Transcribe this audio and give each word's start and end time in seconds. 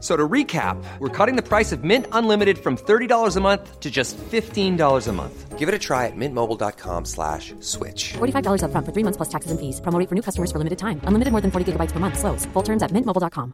So 0.00 0.16
to 0.16 0.26
recap, 0.26 0.82
we're 0.98 1.16
cutting 1.16 1.36
the 1.36 1.42
price 1.42 1.72
of 1.72 1.84
Mint 1.84 2.06
Unlimited 2.12 2.58
from 2.58 2.76
$30 2.76 3.36
a 3.36 3.40
month 3.40 3.80
to 3.80 3.90
just 3.90 4.16
$15 4.16 5.08
a 5.08 5.12
month. 5.12 5.58
Give 5.58 5.68
it 5.68 5.74
a 5.74 5.78
try 5.78 6.06
at 6.06 6.16
mintmobile.com 6.16 7.04
slash 7.04 7.52
switch. 7.60 8.14
$45 8.14 8.62
upfront 8.64 8.86
for 8.86 8.92
three 8.92 9.04
months 9.04 9.18
plus 9.18 9.28
taxes 9.28 9.50
and 9.50 9.60
fees. 9.60 9.80
Promo 9.80 9.98
rate 9.98 10.08
for 10.08 10.14
new 10.14 10.22
customers 10.22 10.50
for 10.50 10.58
limited 10.58 10.78
time. 10.78 11.00
Unlimited 11.04 11.32
more 11.32 11.42
than 11.42 11.50
40 11.50 11.72
gigabytes 11.72 11.92
per 11.92 12.00
month. 12.00 12.18
Slows. 12.18 12.46
Full 12.54 12.64
terms 12.64 12.82
at 12.82 12.92
mintmobile.com. 12.92 13.52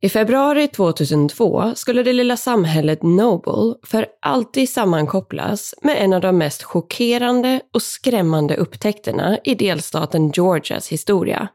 I 0.00 0.08
februari 0.08 0.68
2002 0.68 1.74
skulle 1.74 2.02
det 2.02 2.12
lilla 2.12 2.36
samhället 2.36 3.02
Noble 3.02 3.74
för 3.82 4.06
alltid 4.22 4.68
sammankopplas 4.68 5.74
med 5.82 6.04
en 6.04 6.12
av 6.12 6.20
de 6.20 6.38
mest 6.38 6.62
chockerande 6.62 7.60
och 7.74 7.82
skrämmande 7.82 8.56
upptäckterna 8.56 9.38
i 9.44 9.54
delstaten 9.54 10.30
Georgias 10.30 10.88
historia. 10.88 11.48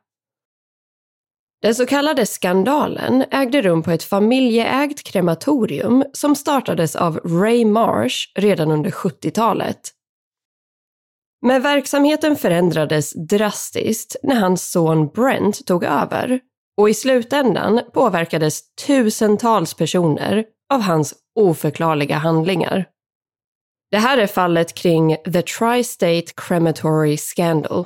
Den 1.64 1.75
så 1.75 1.86
kallade 1.86 2.25
skandalen 2.25 3.25
ägde 3.31 3.61
rum 3.61 3.83
på 3.83 3.92
ett 3.92 4.03
familjeägt 4.03 5.03
krematorium 5.03 6.03
som 6.14 6.36
startades 6.36 6.95
av 6.95 7.17
Ray 7.17 7.66
Marsh 7.66 8.17
redan 8.36 8.72
under 8.72 8.92
70-talet. 8.92 9.80
Men 11.41 11.61
verksamheten 11.61 12.36
förändrades 12.36 13.14
drastiskt 13.14 14.16
när 14.23 14.36
hans 14.36 14.72
son 14.72 15.08
Brent 15.08 15.66
tog 15.66 15.84
över 15.84 16.39
och 16.78 16.89
i 16.89 16.94
slutändan 16.94 17.81
påverkades 17.94 18.61
tusentals 18.88 19.73
personer 19.73 20.45
av 20.73 20.81
hans 20.81 21.14
oförklarliga 21.39 22.16
handlingar. 22.16 22.86
Det 23.91 23.97
här 23.97 24.18
är 24.18 24.28
fallet 24.28 24.73
kring 24.73 25.16
The 25.16 25.41
Tri-State 25.41 26.34
Crematory 26.35 27.18
Scandal. 27.18 27.85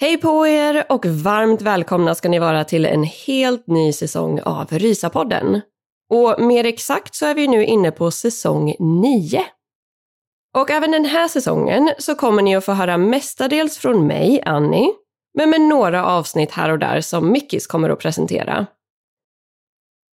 Hej 0.00 0.18
på 0.18 0.46
er 0.46 0.84
och 0.88 1.06
varmt 1.06 1.62
välkomna 1.62 2.14
ska 2.14 2.28
ni 2.28 2.38
vara 2.38 2.64
till 2.64 2.86
en 2.86 3.04
helt 3.04 3.66
ny 3.66 3.92
säsong 3.92 4.40
av 4.40 4.66
Rysapodden. 4.70 5.60
Och 6.10 6.42
mer 6.42 6.64
exakt 6.66 7.14
så 7.14 7.26
är 7.26 7.34
vi 7.34 7.48
nu 7.48 7.64
inne 7.64 7.90
på 7.90 8.10
säsong 8.10 8.74
9. 8.78 9.44
Och 10.58 10.70
även 10.70 10.90
den 10.90 11.04
här 11.04 11.28
säsongen 11.28 11.90
så 11.98 12.14
kommer 12.14 12.42
ni 12.42 12.56
att 12.56 12.64
få 12.64 12.72
höra 12.72 12.96
mestadels 12.96 13.78
från 13.78 14.06
mig, 14.06 14.42
Annie, 14.46 14.92
men 15.38 15.50
med 15.50 15.60
några 15.60 16.06
avsnitt 16.06 16.50
här 16.50 16.70
och 16.70 16.78
där 16.78 17.00
som 17.00 17.32
Mickis 17.32 17.66
kommer 17.66 17.90
att 17.90 17.98
presentera. 17.98 18.66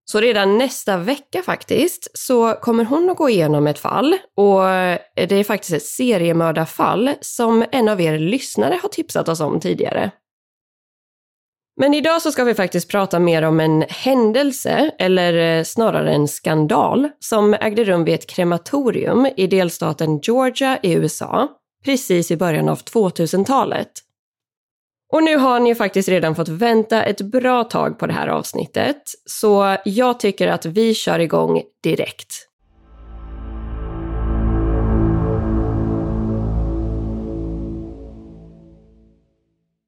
Så 0.07 0.19
redan 0.19 0.57
nästa 0.57 0.97
vecka 0.97 1.41
faktiskt 1.41 2.17
så 2.17 2.53
kommer 2.53 2.85
hon 2.85 3.09
att 3.09 3.17
gå 3.17 3.29
igenom 3.29 3.67
ett 3.67 3.79
fall 3.79 4.17
och 4.37 4.69
eh, 4.69 4.99
det 5.15 5.35
är 5.35 5.43
faktiskt 5.43 5.73
ett 5.73 5.85
seriemördarfall 5.85 7.11
som 7.21 7.65
en 7.71 7.89
av 7.89 8.01
er 8.01 8.19
lyssnare 8.19 8.79
har 8.81 8.89
tipsat 8.89 9.29
oss 9.29 9.39
om 9.39 9.59
tidigare. 9.59 10.11
Men 11.81 11.93
idag 11.93 12.21
så 12.21 12.31
ska 12.31 12.43
vi 12.43 12.53
faktiskt 12.53 12.89
prata 12.89 13.19
mer 13.19 13.41
om 13.41 13.59
en 13.59 13.85
händelse, 13.89 14.91
eller 14.99 15.57
eh, 15.57 15.63
snarare 15.63 16.13
en 16.13 16.27
skandal, 16.27 17.09
som 17.19 17.53
ägde 17.53 17.83
rum 17.83 18.03
vid 18.03 18.15
ett 18.15 18.27
krematorium 18.27 19.27
i 19.37 19.47
delstaten 19.47 20.19
Georgia 20.19 20.79
i 20.83 20.93
USA, 20.93 21.47
precis 21.85 22.31
i 22.31 22.37
början 22.37 22.69
av 22.69 22.79
2000-talet. 22.83 24.04
Och 25.15 25.23
nu 25.23 25.37
har 25.37 25.59
ni 25.59 25.69
ju 25.69 25.75
faktiskt 25.75 26.09
redan 26.09 26.35
fått 26.35 26.49
vänta 26.49 27.03
ett 27.03 27.21
bra 27.21 27.63
tag 27.63 27.99
på 27.99 28.07
det 28.07 28.13
här 28.13 28.27
avsnittet, 28.27 29.01
så 29.25 29.77
jag 29.85 30.19
tycker 30.19 30.47
att 30.47 30.65
vi 30.65 30.93
kör 30.93 31.19
igång 31.19 31.61
direkt. 31.83 32.47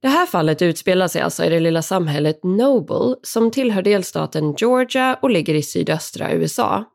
Det 0.01 0.07
här 0.07 0.25
fallet 0.25 0.61
utspelar 0.61 1.07
sig 1.07 1.21
alltså 1.21 1.45
i 1.45 1.49
det 1.49 1.59
lilla 1.59 1.81
samhället 1.81 2.43
Noble 2.43 3.15
som 3.23 3.51
tillhör 3.51 3.81
delstaten 3.81 4.55
Georgia 4.57 5.19
och 5.21 5.29
ligger 5.29 5.53
i 5.53 5.63
sydöstra 5.63 6.31
USA. 6.31 6.85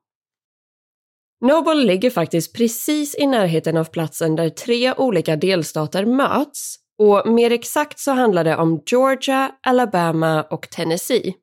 Noble 1.40 1.84
ligger 1.84 2.10
faktiskt 2.10 2.56
precis 2.56 3.16
i 3.18 3.26
närheten 3.26 3.76
av 3.76 3.84
platsen 3.84 4.36
där 4.36 4.48
tre 4.48 4.94
olika 4.94 5.36
delstater 5.36 6.04
möts 6.04 6.81
och 7.02 7.32
mer 7.32 7.50
exakt 7.52 7.98
så 7.98 8.10
handlar 8.10 8.44
det 8.44 8.56
om 8.56 8.82
Georgia, 8.86 9.52
Alabama 9.62 10.42
och 10.42 10.70
Tennessee. 10.70 11.34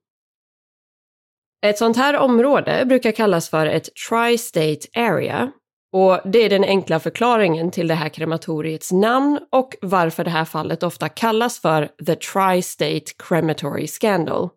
Ett 1.65 1.77
sånt 1.77 1.97
här 1.97 2.17
område 2.17 2.85
brukar 2.85 3.11
kallas 3.11 3.49
för 3.49 3.65
ett 3.65 3.89
Tri-State 4.09 4.87
Area 4.95 5.51
och 5.93 6.19
det 6.25 6.39
är 6.39 6.49
den 6.49 6.63
enkla 6.63 6.99
förklaringen 6.99 7.71
till 7.71 7.87
det 7.87 7.93
här 7.93 8.09
krematoriets 8.09 8.91
namn 8.91 9.39
och 9.51 9.75
varför 9.81 10.23
det 10.23 10.29
här 10.29 10.45
fallet 10.45 10.83
ofta 10.83 11.09
kallas 11.09 11.59
för 11.59 11.85
The 12.05 12.15
Tri-State 12.15 13.11
Crematory 13.17 13.87
Scandal. 13.87 14.49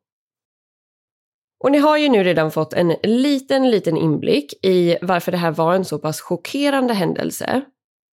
Och 1.65 1.73
ni 1.73 1.79
har 1.79 1.97
ju 1.97 2.09
nu 2.09 2.25
redan 2.25 2.51
fått 2.51 2.73
en 2.73 2.97
liten, 3.03 3.71
liten 3.71 3.97
inblick 3.97 4.65
i 4.65 4.97
varför 5.03 5.33
det 5.33 5.39
här 5.39 5.51
var 5.51 5.75
en 5.75 5.85
så 5.85 5.99
pass 5.99 6.21
chockerande 6.21 6.95
händelse. 6.95 7.63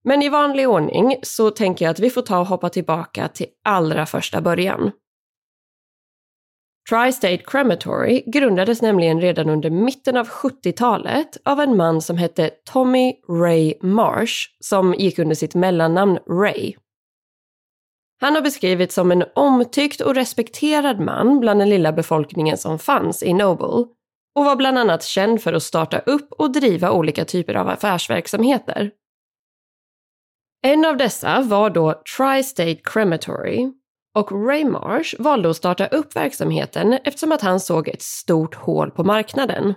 Men 0.04 0.22
i 0.22 0.30
vanlig 0.30 0.70
ordning 0.70 1.16
så 1.24 1.52
tänker 1.52 1.86
jag 1.86 1.92
att 1.92 2.00
vi 2.00 2.10
får 2.10 2.22
ta 2.22 2.40
och 2.40 2.48
hoppa 2.48 2.70
tillbaka 2.70 3.28
till 3.28 3.48
allra 3.64 4.06
första 4.06 4.42
början. 4.42 4.92
Tri-State 6.90 7.44
Crematory 7.46 8.24
grundades 8.26 8.82
nämligen 8.82 9.22
redan 9.22 9.50
under 9.50 9.70
mitten 9.70 10.18
av 10.18 10.28
70-talet 10.28 11.38
av 11.46 11.60
en 11.60 11.78
man 11.78 12.02
som 12.02 12.18
hette 12.18 12.50
Tommy 12.74 13.14
Ray 13.30 13.74
Marsh 13.82 14.36
som 14.60 14.94
gick 14.94 15.20
under 15.20 15.36
sitt 15.36 15.56
mellannamn 15.56 16.20
Ray. 16.30 16.74
Han 18.22 18.36
har 18.36 18.42
beskrivits 18.42 18.96
som 18.96 19.12
en 19.12 19.24
omtyckt 19.36 20.02
och 20.02 20.16
respekterad 20.16 21.00
man 21.00 21.40
bland 21.40 21.60
den 21.60 21.70
lilla 21.70 21.92
befolkningen 21.92 22.58
som 22.58 22.80
fanns 22.80 23.24
i 23.24 23.34
Noble 23.34 23.86
och 24.36 24.46
var 24.46 24.56
bland 24.56 24.78
annat 24.78 25.04
känd 25.04 25.42
för 25.42 25.54
att 25.54 25.64
starta 25.64 26.00
upp 26.00 26.32
och 26.32 26.52
driva 26.52 26.92
olika 26.92 27.26
typer 27.26 27.56
av 27.56 27.70
affärsverksamheter. 27.70 28.92
En 30.62 30.86
av 30.86 30.98
dessa 30.98 31.42
var 31.42 31.70
då 31.70 32.02
Tri-State 32.18 32.82
Crematory 32.84 33.72
och 34.16 34.48
Ray 34.48 34.66
Marsh 34.66 35.16
valde 35.20 35.50
att 35.50 35.58
starta 35.58 35.88
upp 35.88 36.16
verksamheten 36.16 36.94
eftersom 36.94 37.32
att 37.32 37.42
han 37.42 37.60
såg 37.60 37.88
ett 37.88 38.02
stort 38.02 38.56
hål 38.56 38.92
på 38.92 39.04
marknaden. 39.04 39.74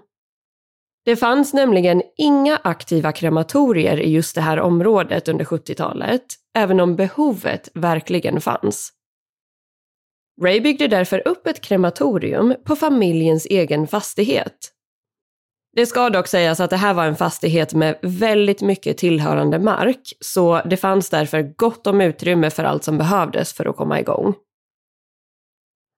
Det 1.05 1.17
fanns 1.17 1.55
nämligen 1.55 2.03
inga 2.17 2.61
aktiva 2.65 3.13
krematorier 3.13 4.01
i 4.01 4.11
just 4.11 4.35
det 4.35 4.41
här 4.41 4.61
området 4.61 5.29
under 5.29 5.45
70-talet, 5.45 6.25
även 6.55 6.81
om 6.81 6.97
behovet 6.97 7.69
verkligen 7.75 8.41
fanns. 8.41 8.93
Ray 10.43 10.61
byggde 10.61 10.89
därför 10.89 11.29
upp 11.29 11.47
ett 11.47 11.61
krematorium 11.61 12.55
på 12.65 12.77
familjens 12.77 13.47
egen 13.47 13.87
fastighet. 13.87 14.73
Det 15.77 15.87
ska 15.87 16.11
dock 16.11 16.27
sägas 16.27 16.61
att 16.61 16.71
det 16.71 16.77
här 16.77 16.95
var 16.95 17.05
en 17.05 17.17
fastighet 17.17 17.75
med 17.75 17.99
väldigt 18.03 18.63
mycket 18.63 18.99
tillhörande 18.99 19.59
mark, 19.59 20.13
så 20.21 20.63
det 20.65 20.77
fanns 20.77 21.11
därför 21.11 21.43
gott 21.43 21.87
om 21.87 22.01
utrymme 22.01 22.51
för 22.51 22.65
allt 22.65 22.85
som 22.85 22.99
behövdes 22.99 23.53
för 23.53 23.69
att 23.69 23.77
komma 23.77 24.01
igång. 24.01 24.35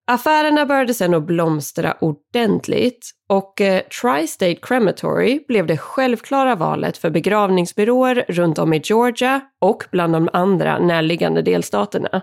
Affärerna 0.06 0.66
började 0.66 0.94
sedan 0.94 1.14
att 1.14 1.26
blomstra 1.26 1.96
ordentligt 2.00 3.10
och 3.28 3.60
eh, 3.60 3.82
Tri-State 4.02 4.58
Crematory 4.62 5.44
blev 5.48 5.66
det 5.66 5.78
självklara 5.78 6.54
valet 6.54 6.98
för 6.98 7.10
begravningsbyråer 7.10 8.24
runt 8.28 8.58
om 8.58 8.72
i 8.72 8.80
Georgia 8.84 9.40
och 9.60 9.84
bland 9.90 10.12
de 10.12 10.28
andra 10.32 10.78
närliggande 10.78 11.42
delstaterna. 11.42 12.22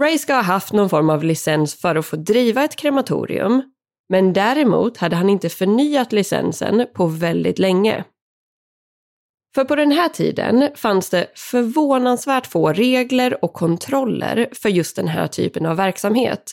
Ray 0.00 0.18
ska 0.18 0.34
ha 0.34 0.42
haft 0.42 0.72
någon 0.72 0.88
form 0.88 1.10
av 1.10 1.24
licens 1.24 1.80
för 1.80 1.96
att 1.96 2.06
få 2.06 2.16
driva 2.16 2.64
ett 2.64 2.76
krematorium, 2.76 3.62
men 4.08 4.32
däremot 4.32 4.96
hade 4.96 5.16
han 5.16 5.30
inte 5.30 5.48
förnyat 5.48 6.12
licensen 6.12 6.86
på 6.94 7.06
väldigt 7.06 7.58
länge. 7.58 8.04
För 9.54 9.64
på 9.64 9.76
den 9.76 9.90
här 9.90 10.08
tiden 10.08 10.70
fanns 10.74 11.10
det 11.10 11.26
förvånansvärt 11.34 12.46
få 12.46 12.72
regler 12.72 13.44
och 13.44 13.52
kontroller 13.52 14.48
för 14.52 14.68
just 14.68 14.96
den 14.96 15.08
här 15.08 15.26
typen 15.26 15.66
av 15.66 15.76
verksamhet. 15.76 16.52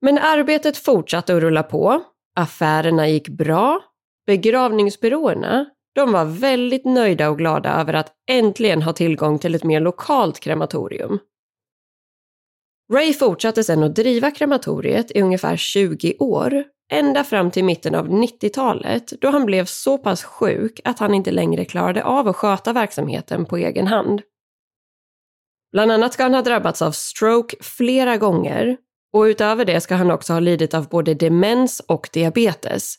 Men 0.00 0.18
arbetet 0.18 0.76
fortsatte 0.76 1.36
att 1.36 1.42
rulla 1.42 1.62
på, 1.62 2.02
affärerna 2.36 3.08
gick 3.08 3.28
bra, 3.28 3.80
begravningsbyråerna 4.26 5.66
de 5.96 6.12
var 6.12 6.24
väldigt 6.24 6.84
nöjda 6.84 7.30
och 7.30 7.38
glada 7.38 7.80
över 7.80 7.94
att 7.94 8.12
äntligen 8.30 8.82
ha 8.82 8.92
tillgång 8.92 9.38
till 9.38 9.54
ett 9.54 9.64
mer 9.64 9.80
lokalt 9.80 10.40
krematorium. 10.40 11.18
Ray 12.92 13.12
fortsatte 13.12 13.64
sedan 13.64 13.82
att 13.82 13.94
driva 13.96 14.30
krematoriet 14.30 15.10
i 15.10 15.20
ungefär 15.20 15.56
20 15.56 16.16
år, 16.18 16.64
ända 16.92 17.24
fram 17.24 17.50
till 17.50 17.64
mitten 17.64 17.94
av 17.94 18.08
90-talet 18.08 19.12
då 19.20 19.30
han 19.30 19.46
blev 19.46 19.64
så 19.64 19.98
pass 19.98 20.24
sjuk 20.24 20.80
att 20.84 20.98
han 20.98 21.14
inte 21.14 21.30
längre 21.30 21.64
klarade 21.64 22.04
av 22.04 22.28
att 22.28 22.36
sköta 22.36 22.72
verksamheten 22.72 23.46
på 23.46 23.56
egen 23.56 23.86
hand. 23.86 24.22
Bland 25.72 25.92
annat 25.92 26.12
ska 26.12 26.22
han 26.22 26.34
ha 26.34 26.42
drabbats 26.42 26.82
av 26.82 26.92
stroke 26.92 27.56
flera 27.60 28.16
gånger 28.16 28.76
och 29.12 29.22
utöver 29.22 29.64
det 29.64 29.80
ska 29.80 29.94
han 29.94 30.10
också 30.10 30.32
ha 30.32 30.40
lidit 30.40 30.74
av 30.74 30.88
både 30.88 31.14
demens 31.14 31.80
och 31.80 32.08
diabetes. 32.12 32.94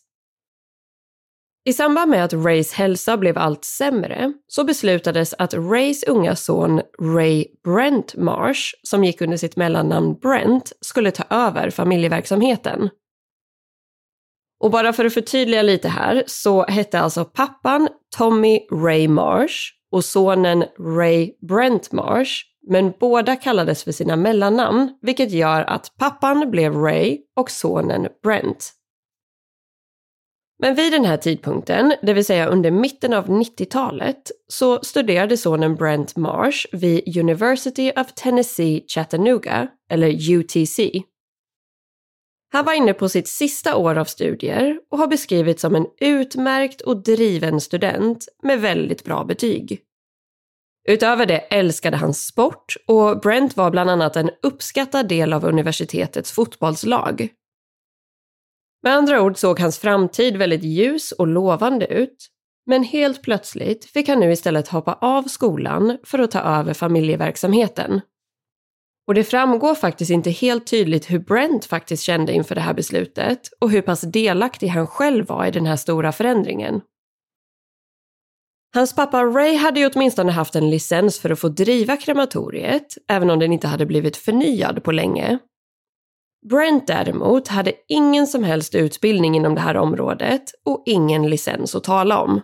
I 1.67 1.73
samband 1.73 2.11
med 2.11 2.23
att 2.23 2.33
Rays 2.33 2.73
hälsa 2.73 3.17
blev 3.17 3.37
allt 3.37 3.65
sämre 3.65 4.33
så 4.47 4.63
beslutades 4.63 5.33
att 5.37 5.53
Rays 5.53 6.03
unga 6.03 6.35
son 6.35 6.81
Ray 7.01 7.45
Brent 7.63 8.15
Marsh, 8.15 8.61
som 8.83 9.03
gick 9.03 9.21
under 9.21 9.37
sitt 9.37 9.55
mellannamn 9.55 10.13
Brent, 10.13 10.73
skulle 10.81 11.11
ta 11.11 11.23
över 11.29 11.69
familjeverksamheten. 11.69 12.89
Och 14.59 14.71
bara 14.71 14.93
för 14.93 15.05
att 15.05 15.13
förtydliga 15.13 15.61
lite 15.61 15.89
här 15.89 16.23
så 16.27 16.65
hette 16.65 16.99
alltså 16.99 17.25
pappan 17.25 17.89
Tommy 18.17 18.59
Ray 18.71 19.07
Marsh 19.07 19.55
och 19.91 20.05
sonen 20.05 20.63
Ray 20.79 21.31
Brent 21.47 21.91
Marsh, 21.91 22.31
men 22.67 22.93
båda 22.99 23.35
kallades 23.35 23.83
för 23.83 23.91
sina 23.91 24.15
mellannamn, 24.15 24.97
vilket 25.01 25.31
gör 25.31 25.63
att 25.63 25.91
pappan 25.99 26.51
blev 26.51 26.73
Ray 26.75 27.17
och 27.35 27.51
sonen 27.51 28.07
Brent. 28.23 28.76
Men 30.59 30.75
vid 30.75 30.91
den 30.91 31.05
här 31.05 31.17
tidpunkten, 31.17 31.93
det 32.01 32.13
vill 32.13 32.25
säga 32.25 32.47
under 32.47 32.71
mitten 32.71 33.13
av 33.13 33.27
90-talet, 33.27 34.31
så 34.47 34.79
studerade 34.83 35.37
sonen 35.37 35.75
Brent 35.75 36.15
Marsh 36.15 36.65
vid 36.71 37.17
University 37.17 37.91
of 37.95 38.13
Tennessee 38.13 38.85
Chattanooga, 38.87 39.67
eller 39.89 40.31
UTC. 40.31 41.03
Han 42.51 42.65
var 42.65 42.73
inne 42.73 42.93
på 42.93 43.09
sitt 43.09 43.27
sista 43.27 43.75
år 43.75 43.97
av 43.97 44.05
studier 44.05 44.79
och 44.91 44.97
har 44.97 45.07
beskrivits 45.07 45.61
som 45.61 45.75
en 45.75 45.85
utmärkt 45.99 46.81
och 46.81 47.03
driven 47.03 47.61
student 47.61 48.27
med 48.43 48.61
väldigt 48.61 49.03
bra 49.03 49.23
betyg. 49.23 49.81
Utöver 50.89 51.25
det 51.25 51.37
älskade 51.37 51.97
han 51.97 52.13
sport 52.13 52.75
och 52.87 53.19
Brent 53.19 53.57
var 53.57 53.71
bland 53.71 53.89
annat 53.89 54.15
en 54.15 54.29
uppskattad 54.43 55.07
del 55.07 55.33
av 55.33 55.45
universitetets 55.45 56.31
fotbollslag. 56.31 57.29
Med 58.83 58.93
andra 58.93 59.21
ord 59.21 59.37
såg 59.37 59.59
hans 59.59 59.79
framtid 59.79 60.37
väldigt 60.37 60.63
ljus 60.63 61.11
och 61.11 61.27
lovande 61.27 61.87
ut. 61.87 62.27
Men 62.65 62.83
helt 62.83 63.21
plötsligt 63.21 63.85
fick 63.85 64.09
han 64.09 64.19
nu 64.19 64.31
istället 64.31 64.67
hoppa 64.67 64.93
av 64.93 65.23
skolan 65.23 65.97
för 66.03 66.19
att 66.19 66.31
ta 66.31 66.39
över 66.39 66.73
familjeverksamheten. 66.73 68.01
Och 69.07 69.13
det 69.13 69.23
framgår 69.23 69.75
faktiskt 69.75 70.11
inte 70.11 70.29
helt 70.29 70.67
tydligt 70.67 71.11
hur 71.11 71.19
Brent 71.19 71.65
faktiskt 71.65 72.03
kände 72.03 72.33
inför 72.33 72.55
det 72.55 72.61
här 72.61 72.73
beslutet 72.73 73.49
och 73.59 73.71
hur 73.71 73.81
pass 73.81 74.01
delaktig 74.01 74.67
han 74.67 74.87
själv 74.87 75.27
var 75.27 75.45
i 75.45 75.51
den 75.51 75.65
här 75.65 75.75
stora 75.75 76.11
förändringen. 76.11 76.81
Hans 78.73 78.95
pappa 78.95 79.23
Ray 79.23 79.55
hade 79.55 79.79
ju 79.79 79.89
åtminstone 79.93 80.31
haft 80.31 80.55
en 80.55 80.69
licens 80.69 81.19
för 81.19 81.29
att 81.29 81.39
få 81.39 81.49
driva 81.49 81.97
krematoriet, 81.97 82.97
även 83.07 83.29
om 83.29 83.39
den 83.39 83.53
inte 83.53 83.67
hade 83.67 83.85
blivit 83.85 84.17
förnyad 84.17 84.83
på 84.83 84.91
länge. 84.91 85.39
Brent 86.49 86.87
däremot 86.87 87.47
hade 87.47 87.73
ingen 87.87 88.27
som 88.27 88.43
helst 88.43 88.75
utbildning 88.75 89.35
inom 89.35 89.55
det 89.55 89.61
här 89.61 89.77
området 89.77 90.43
och 90.65 90.83
ingen 90.85 91.29
licens 91.29 91.75
att 91.75 91.83
tala 91.83 92.21
om. 92.21 92.41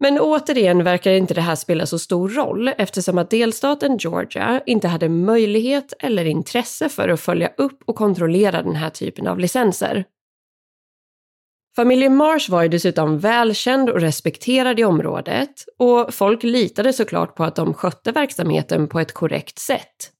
Men 0.00 0.20
återigen 0.20 0.84
verkar 0.84 1.12
inte 1.12 1.34
det 1.34 1.40
här 1.40 1.54
spela 1.54 1.86
så 1.86 1.98
stor 1.98 2.28
roll 2.28 2.68
eftersom 2.68 3.18
att 3.18 3.30
delstaten 3.30 3.96
Georgia 3.96 4.62
inte 4.66 4.88
hade 4.88 5.08
möjlighet 5.08 5.92
eller 5.98 6.24
intresse 6.24 6.88
för 6.88 7.08
att 7.08 7.20
följa 7.20 7.50
upp 7.56 7.82
och 7.86 7.96
kontrollera 7.96 8.62
den 8.62 8.76
här 8.76 8.90
typen 8.90 9.26
av 9.26 9.38
licenser. 9.38 10.04
Familjen 11.76 12.16
Marsh 12.16 12.50
var 12.50 12.62
ju 12.62 12.68
dessutom 12.68 13.18
välkänd 13.18 13.90
och 13.90 14.00
respekterad 14.00 14.80
i 14.80 14.84
området 14.84 15.64
och 15.78 16.14
folk 16.14 16.42
litade 16.42 16.92
såklart 16.92 17.34
på 17.34 17.44
att 17.44 17.56
de 17.56 17.74
skötte 17.74 18.12
verksamheten 18.12 18.88
på 18.88 19.00
ett 19.00 19.12
korrekt 19.12 19.58
sätt. 19.58 20.12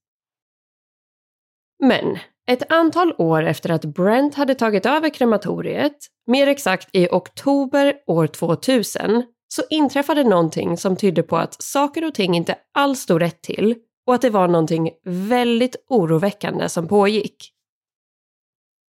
Men 1.78 2.18
ett 2.46 2.72
antal 2.72 3.14
år 3.18 3.42
efter 3.42 3.70
att 3.70 3.84
Brent 3.84 4.34
hade 4.34 4.54
tagit 4.54 4.86
över 4.86 5.08
krematoriet, 5.08 5.96
mer 6.26 6.46
exakt 6.46 6.88
i 6.92 7.08
oktober 7.10 7.94
år 8.06 8.26
2000, 8.26 9.22
så 9.48 9.62
inträffade 9.70 10.24
någonting 10.24 10.76
som 10.76 10.96
tydde 10.96 11.22
på 11.22 11.36
att 11.36 11.62
saker 11.62 12.04
och 12.04 12.14
ting 12.14 12.36
inte 12.36 12.54
alls 12.74 13.00
stod 13.00 13.22
rätt 13.22 13.42
till 13.42 13.74
och 14.06 14.14
att 14.14 14.22
det 14.22 14.30
var 14.30 14.48
någonting 14.48 14.90
väldigt 15.04 15.76
oroväckande 15.88 16.68
som 16.68 16.88
pågick. 16.88 17.52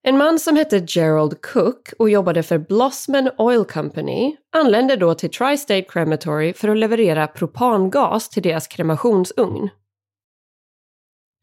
En 0.03 0.17
man 0.17 0.39
som 0.39 0.55
hette 0.55 0.85
Gerald 0.87 1.41
Cook 1.41 1.93
och 1.99 2.09
jobbade 2.09 2.43
för 2.43 2.57
Blossman 2.57 3.29
Oil 3.37 3.65
Company 3.65 4.35
anlände 4.55 4.95
då 4.95 5.13
till 5.13 5.29
Tri-State 5.29 5.85
Crematory 5.89 6.53
för 6.53 6.67
att 6.67 6.77
leverera 6.77 7.27
propangas 7.27 8.29
till 8.29 8.43
deras 8.43 8.67
kremationsugn. 8.67 9.69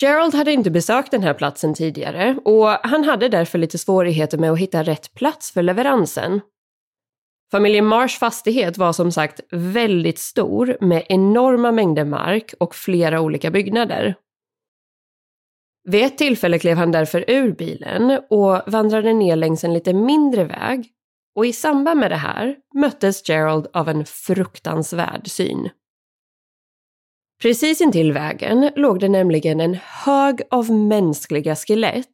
Gerald 0.03 0.35
hade 0.35 0.53
inte 0.53 0.71
besökt 0.71 1.11
den 1.11 1.23
här 1.23 1.35
platsen 1.35 1.75
tidigare 1.75 2.37
och 2.45 2.69
han 2.69 3.05
hade 3.05 3.29
därför 3.29 3.59
lite 3.59 3.79
svårigheter 3.79 4.39
med 4.39 4.51
att 4.51 4.59
hitta 4.59 4.83
rätt 4.83 5.15
plats 5.15 5.53
för 5.53 5.63
leveransen. 5.63 6.41
Familjen 7.51 7.87
Marsh 7.87 8.19
fastighet 8.19 8.79
var 8.79 8.93
som 8.93 9.13
sagt 9.13 9.41
väldigt 9.51 10.19
stor 10.19 10.77
med 10.81 11.07
enorma 11.09 11.73
mängder 11.73 12.05
mark 12.05 12.55
och 12.61 12.75
flera 12.75 13.21
olika 13.21 13.51
byggnader. 13.51 14.15
Vid 15.89 16.05
ett 16.05 16.19
tillfälle 16.19 16.59
klev 16.59 16.77
han 16.77 16.93
därför 16.93 17.25
ur 17.31 17.53
bilen 17.53 18.21
och 18.31 18.61
vandrade 18.67 19.13
ner 19.13 19.37
längs 19.37 19.65
en 19.65 19.75
lite 19.75 19.93
mindre 19.93 20.45
väg 20.45 20.91
och 21.35 21.47
i 21.47 21.53
samband 21.53 22.01
med 22.01 22.11
det 22.11 22.17
här 22.17 22.57
möttes 22.75 23.29
Gerald 23.29 23.67
av 23.73 23.89
en 23.89 24.05
fruktansvärd 24.05 25.31
syn. 25.31 25.69
Precis 27.43 27.81
intill 27.81 28.12
vägen 28.12 28.71
låg 28.76 29.00
det 29.00 29.09
nämligen 29.09 29.61
en 29.61 29.79
hög 29.83 30.43
av 30.50 30.71
mänskliga 30.71 31.57
skelett 31.57 32.07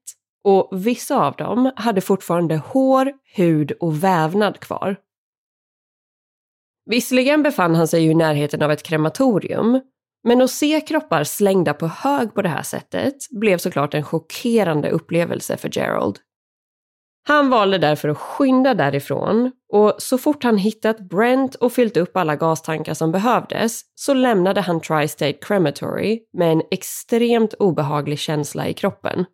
och 0.44 0.86
vissa 0.86 1.26
av 1.26 1.36
dem 1.36 1.72
hade 1.76 2.00
fortfarande 2.00 2.56
hår, 2.56 3.12
hud 3.34 3.72
och 3.72 4.04
vävnad 4.04 4.60
kvar. 4.60 4.96
Visserligen 6.86 7.42
befann 7.42 7.74
han 7.74 7.88
sig 7.88 8.02
ju 8.02 8.10
i 8.10 8.14
närheten 8.14 8.62
av 8.62 8.70
ett 8.70 8.82
krematorium, 8.82 9.80
men 10.24 10.40
att 10.40 10.50
se 10.50 10.80
kroppar 10.80 11.24
slängda 11.24 11.74
på 11.74 11.86
hög 11.86 12.34
på 12.34 12.42
det 12.42 12.48
här 12.48 12.62
sättet 12.62 13.14
blev 13.30 13.58
såklart 13.58 13.94
en 13.94 14.04
chockerande 14.04 14.90
upplevelse 14.90 15.56
för 15.56 15.78
Gerald. 15.78 16.18
Han 17.28 17.50
valde 17.50 17.78
därför 17.78 18.08
att 18.08 18.18
skynda 18.18 18.74
därifrån 18.74 19.52
och 19.72 19.94
så 19.98 20.18
fort 20.18 20.44
han 20.44 20.56
hittat 20.58 21.00
Brent 21.00 21.54
och 21.54 21.72
fyllt 21.72 21.96
upp 21.96 22.16
alla 22.16 22.36
gastankar 22.36 22.94
som 22.94 23.12
behövdes 23.12 23.80
så 23.94 24.14
lämnade 24.14 24.60
han 24.60 24.80
Tri-State 24.80 25.38
Crematory 25.40 26.20
med 26.32 26.52
en 26.52 26.62
extremt 26.70 27.54
obehaglig 27.54 28.18
känsla 28.18 28.68
i 28.68 28.74
kroppen. 28.74 29.24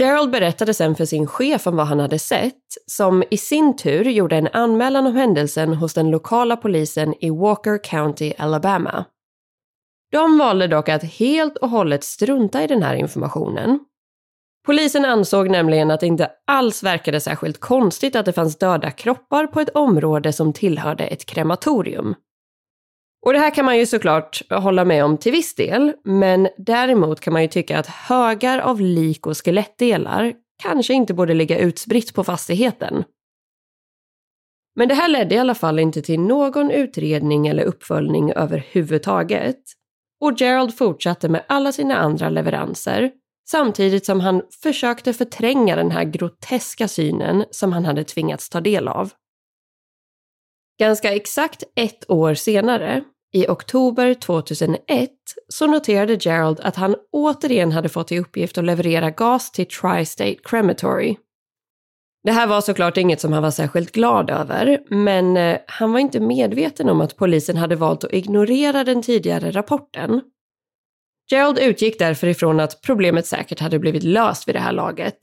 Gerald 0.00 0.30
berättade 0.30 0.74
sen 0.74 0.94
för 0.94 1.04
sin 1.04 1.26
chef 1.26 1.66
om 1.66 1.76
vad 1.76 1.86
han 1.86 2.00
hade 2.00 2.18
sett, 2.18 2.62
som 2.86 3.24
i 3.30 3.36
sin 3.36 3.76
tur 3.76 4.04
gjorde 4.04 4.36
en 4.36 4.48
anmälan 4.52 5.06
om 5.06 5.16
händelsen 5.16 5.74
hos 5.74 5.94
den 5.94 6.10
lokala 6.10 6.56
polisen 6.56 7.14
i 7.20 7.30
Walker 7.30 7.84
County, 7.84 8.32
Alabama. 8.38 9.04
De 10.12 10.38
valde 10.38 10.66
dock 10.66 10.88
att 10.88 11.04
helt 11.04 11.56
och 11.56 11.68
hållet 11.68 12.04
strunta 12.04 12.64
i 12.64 12.66
den 12.66 12.82
här 12.82 12.94
informationen 12.94 13.78
Polisen 14.68 15.04
ansåg 15.04 15.50
nämligen 15.50 15.90
att 15.90 16.00
det 16.00 16.06
inte 16.06 16.30
alls 16.46 16.82
verkade 16.82 17.20
särskilt 17.20 17.60
konstigt 17.60 18.16
att 18.16 18.26
det 18.26 18.32
fanns 18.32 18.58
döda 18.58 18.90
kroppar 18.90 19.46
på 19.46 19.60
ett 19.60 19.68
område 19.68 20.32
som 20.32 20.52
tillhörde 20.52 21.06
ett 21.06 21.26
krematorium. 21.26 22.14
Och 23.26 23.32
det 23.32 23.38
här 23.38 23.54
kan 23.54 23.64
man 23.64 23.78
ju 23.78 23.86
såklart 23.86 24.42
hålla 24.50 24.84
med 24.84 25.04
om 25.04 25.18
till 25.18 25.32
viss 25.32 25.54
del, 25.54 25.92
men 26.04 26.48
däremot 26.56 27.20
kan 27.20 27.32
man 27.32 27.42
ju 27.42 27.48
tycka 27.48 27.78
att 27.78 27.86
högar 27.86 28.58
av 28.58 28.80
lik 28.80 29.26
och 29.26 29.44
skelettdelar 29.44 30.32
kanske 30.62 30.94
inte 30.94 31.14
borde 31.14 31.34
ligga 31.34 31.58
utspritt 31.58 32.14
på 32.14 32.24
fastigheten. 32.24 33.04
Men 34.76 34.88
det 34.88 34.94
här 34.94 35.08
ledde 35.08 35.34
i 35.34 35.38
alla 35.38 35.54
fall 35.54 35.78
inte 35.78 36.02
till 36.02 36.20
någon 36.20 36.70
utredning 36.70 37.46
eller 37.46 37.64
uppföljning 37.64 38.32
överhuvudtaget. 38.32 39.60
Och 40.20 40.40
Gerald 40.40 40.74
fortsatte 40.74 41.28
med 41.28 41.44
alla 41.46 41.72
sina 41.72 41.96
andra 41.96 42.28
leveranser 42.28 43.10
samtidigt 43.50 44.06
som 44.06 44.20
han 44.20 44.42
försökte 44.62 45.12
förtränga 45.12 45.76
den 45.76 45.90
här 45.90 46.04
groteska 46.04 46.88
synen 46.88 47.44
som 47.50 47.72
han 47.72 47.84
hade 47.84 48.04
tvingats 48.04 48.48
ta 48.48 48.60
del 48.60 48.88
av. 48.88 49.12
Ganska 50.78 51.14
exakt 51.14 51.62
ett 51.76 52.10
år 52.10 52.34
senare, 52.34 53.04
i 53.32 53.46
oktober 53.48 54.14
2001, 54.14 55.10
så 55.48 55.66
noterade 55.66 56.18
Gerald 56.20 56.60
att 56.60 56.76
han 56.76 56.96
återigen 57.12 57.72
hade 57.72 57.88
fått 57.88 58.12
i 58.12 58.18
uppgift 58.18 58.58
att 58.58 58.64
leverera 58.64 59.10
gas 59.10 59.52
till 59.52 59.66
Tri-State 59.66 60.38
Crematory. 60.44 61.16
Det 62.24 62.32
här 62.32 62.46
var 62.46 62.60
såklart 62.60 62.96
inget 62.96 63.20
som 63.20 63.32
han 63.32 63.42
var 63.42 63.50
särskilt 63.50 63.92
glad 63.92 64.30
över, 64.30 64.78
men 64.88 65.36
eh, 65.36 65.58
han 65.66 65.92
var 65.92 66.00
inte 66.00 66.20
medveten 66.20 66.88
om 66.88 67.00
att 67.00 67.16
polisen 67.16 67.56
hade 67.56 67.76
valt 67.76 68.04
att 68.04 68.12
ignorera 68.12 68.84
den 68.84 69.02
tidigare 69.02 69.50
rapporten. 69.50 70.20
Gerald 71.30 71.58
utgick 71.58 71.98
därför 71.98 72.26
ifrån 72.26 72.60
att 72.60 72.82
problemet 72.82 73.26
säkert 73.26 73.60
hade 73.60 73.78
blivit 73.78 74.02
löst 74.02 74.48
vid 74.48 74.54
det 74.54 74.60
här 74.60 74.72
laget. 74.72 75.18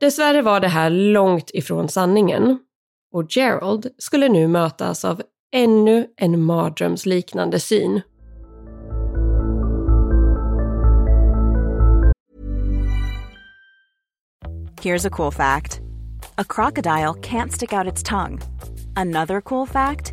Dessvärre 0.00 0.42
var 0.42 0.60
det 0.60 0.68
här 0.68 0.90
långt 0.90 1.50
ifrån 1.54 1.88
sanningen 1.88 2.58
och 3.12 3.36
Gerald 3.36 3.86
skulle 3.98 4.28
nu 4.28 4.48
mötas 4.48 5.04
av 5.04 5.22
ännu 5.52 6.06
en 6.16 6.42
mardrömsliknande 6.42 7.60
syn. 7.60 8.00
Here's 14.82 15.06
a 15.06 15.10
cool 15.10 15.32
fact. 15.32 15.80
A 16.36 16.44
crocodile 16.44 17.14
can't 17.14 17.50
stick 17.50 17.72
out 17.72 17.92
its 17.92 18.02
tongue. 18.02 18.38
Another 18.96 19.40
cool 19.40 19.66
fact, 19.66 20.12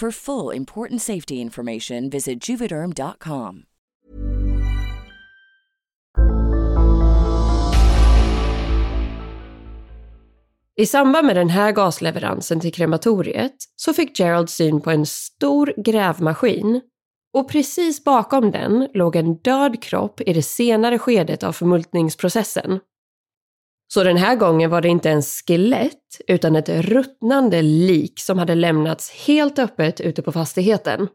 For 0.00 0.10
full 0.10 0.56
important 0.56 1.02
safety 1.02 1.34
information, 1.34 2.10
visit 2.10 2.48
juvederm.com. 2.48 3.62
I 10.76 10.86
samband 10.86 11.26
med 11.26 11.36
den 11.36 11.48
här 11.48 11.72
gasleveransen 11.72 12.60
till 12.60 12.72
krematoriet 12.72 13.54
så 13.76 13.92
fick 13.92 14.20
Gerald 14.20 14.50
syn 14.50 14.80
på 14.80 14.90
en 14.90 15.06
stor 15.06 15.74
grävmaskin 15.76 16.80
och 17.34 17.50
precis 17.50 18.04
bakom 18.04 18.50
den 18.50 18.88
låg 18.94 19.16
en 19.16 19.34
död 19.36 19.82
kropp 19.82 20.20
i 20.20 20.32
det 20.32 20.42
senare 20.42 20.98
skedet 20.98 21.42
av 21.42 21.52
förmultningsprocessen. 21.52 22.80
Så 23.94 24.02
den 24.02 24.16
här 24.16 24.36
gången 24.36 24.70
var 24.70 24.80
det 24.80 24.88
inte 24.88 25.10
en 25.10 25.22
skelett 25.22 26.20
utan 26.26 26.56
ett 26.56 26.68
ruttnande 26.68 27.62
lik 27.62 28.20
som 28.20 28.38
hade 28.38 28.54
lämnats 28.54 29.10
helt 29.10 29.58
öppet 29.58 30.00
ute 30.00 30.22
på 30.22 30.32
fastigheten. 30.32 31.08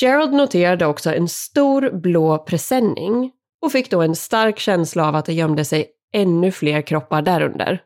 Gerald 0.00 0.32
noterade 0.32 0.86
också 0.86 1.14
en 1.14 1.28
stor 1.28 1.90
blå 1.90 2.38
presenning 2.38 3.32
och 3.62 3.72
fick 3.72 3.90
då 3.90 4.02
en 4.02 4.16
stark 4.16 4.58
känsla 4.58 5.08
av 5.08 5.16
att 5.16 5.24
det 5.24 5.32
gömde 5.32 5.64
sig 5.64 5.90
ännu 6.12 6.52
fler 6.52 6.82
kroppar 6.82 7.22
därunder. 7.22 7.82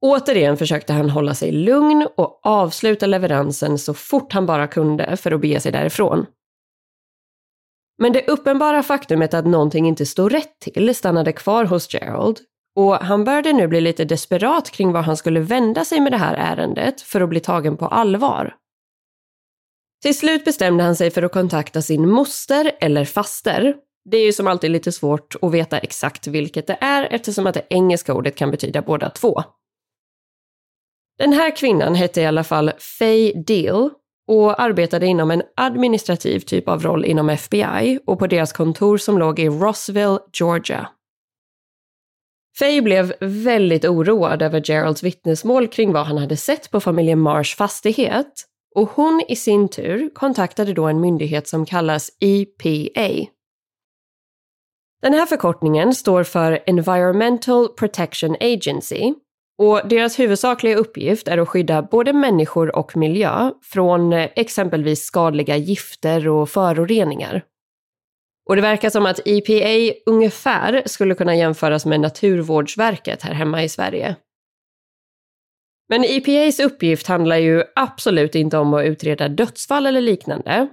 Återigen 0.00 0.56
försökte 0.56 0.92
han 0.92 1.10
hålla 1.10 1.34
sig 1.34 1.52
lugn 1.52 2.08
och 2.16 2.40
avsluta 2.46 3.06
leveransen 3.06 3.78
så 3.78 3.94
fort 3.94 4.32
han 4.32 4.46
bara 4.46 4.66
kunde 4.66 5.16
för 5.16 5.32
att 5.32 5.40
bege 5.40 5.60
sig 5.60 5.72
därifrån. 5.72 6.26
Men 7.98 8.12
det 8.12 8.28
uppenbara 8.28 8.82
faktumet 8.82 9.34
att 9.34 9.46
någonting 9.46 9.88
inte 9.88 10.06
stod 10.06 10.32
rätt 10.32 10.58
till 10.60 10.94
stannade 10.94 11.32
kvar 11.32 11.64
hos 11.64 11.94
Gerald 11.94 12.40
och 12.76 12.96
han 12.96 13.24
började 13.24 13.52
nu 13.52 13.68
bli 13.68 13.80
lite 13.80 14.04
desperat 14.04 14.70
kring 14.70 14.92
var 14.92 15.02
han 15.02 15.16
skulle 15.16 15.40
vända 15.40 15.84
sig 15.84 16.00
med 16.00 16.12
det 16.12 16.18
här 16.18 16.34
ärendet 16.34 17.00
för 17.00 17.20
att 17.20 17.28
bli 17.28 17.40
tagen 17.40 17.76
på 17.76 17.86
allvar. 17.86 18.54
Till 20.02 20.18
slut 20.18 20.44
bestämde 20.44 20.84
han 20.84 20.96
sig 20.96 21.10
för 21.10 21.22
att 21.22 21.32
kontakta 21.32 21.82
sin 21.82 22.08
moster 22.08 22.72
eller 22.80 23.04
faster. 23.04 23.76
Det 24.10 24.16
är 24.16 24.24
ju 24.24 24.32
som 24.32 24.46
alltid 24.46 24.70
lite 24.70 24.92
svårt 24.92 25.34
att 25.42 25.52
veta 25.52 25.78
exakt 25.78 26.26
vilket 26.26 26.66
det 26.66 26.78
är 26.80 27.08
eftersom 27.10 27.46
att 27.46 27.54
det 27.54 27.66
engelska 27.70 28.14
ordet 28.14 28.36
kan 28.36 28.50
betyda 28.50 28.82
båda 28.82 29.10
två. 29.10 29.42
Den 31.18 31.32
här 31.32 31.56
kvinnan 31.56 31.94
hette 31.94 32.20
i 32.20 32.26
alla 32.26 32.44
fall 32.44 32.72
Faye 32.98 33.42
Deal 33.46 33.90
och 34.28 34.60
arbetade 34.60 35.06
inom 35.06 35.30
en 35.30 35.42
administrativ 35.56 36.40
typ 36.40 36.68
av 36.68 36.82
roll 36.82 37.04
inom 37.04 37.30
FBI 37.30 37.98
och 38.06 38.18
på 38.18 38.26
deras 38.26 38.52
kontor 38.52 38.96
som 38.96 39.18
låg 39.18 39.38
i 39.38 39.48
Rossville, 39.48 40.18
Georgia. 40.32 40.88
Faye 42.58 42.82
blev 42.82 43.14
väldigt 43.20 43.84
oroad 43.84 44.42
över 44.42 44.62
Geralds 44.64 45.02
vittnesmål 45.02 45.68
kring 45.68 45.92
vad 45.92 46.06
han 46.06 46.18
hade 46.18 46.36
sett 46.36 46.70
på 46.70 46.80
familjen 46.80 47.18
Marsh 47.18 47.56
fastighet 47.56 48.44
och 48.74 48.90
hon 48.90 49.22
i 49.28 49.36
sin 49.36 49.68
tur 49.68 50.10
kontaktade 50.14 50.72
då 50.72 50.84
en 50.84 51.00
myndighet 51.00 51.48
som 51.48 51.66
kallas 51.66 52.10
EPA. 52.20 53.30
Den 55.02 55.14
här 55.14 55.26
förkortningen 55.26 55.94
står 55.94 56.24
för 56.24 56.62
Environmental 56.66 57.68
Protection 57.68 58.36
Agency 58.40 59.14
och 59.58 59.88
deras 59.88 60.18
huvudsakliga 60.18 60.76
uppgift 60.76 61.28
är 61.28 61.38
att 61.38 61.48
skydda 61.48 61.82
både 61.82 62.12
människor 62.12 62.76
och 62.76 62.96
miljö 62.96 63.50
från 63.62 64.12
eh, 64.12 64.30
exempelvis 64.36 65.04
skadliga 65.04 65.56
gifter 65.56 66.28
och 66.28 66.50
föroreningar. 66.50 67.44
Och 68.48 68.56
det 68.56 68.62
verkar 68.62 68.90
som 68.90 69.06
att 69.06 69.20
EPA 69.24 69.94
ungefär 70.06 70.82
skulle 70.86 71.14
kunna 71.14 71.36
jämföras 71.36 71.86
med 71.86 72.00
Naturvårdsverket 72.00 73.22
här 73.22 73.34
hemma 73.34 73.62
i 73.64 73.68
Sverige. 73.68 74.16
Men 75.88 76.04
EPAs 76.04 76.60
uppgift 76.60 77.06
handlar 77.06 77.36
ju 77.36 77.62
absolut 77.74 78.34
inte 78.34 78.58
om 78.58 78.74
att 78.74 78.84
utreda 78.84 79.28
dödsfall 79.28 79.86
eller 79.86 80.00
liknande. 80.00 80.68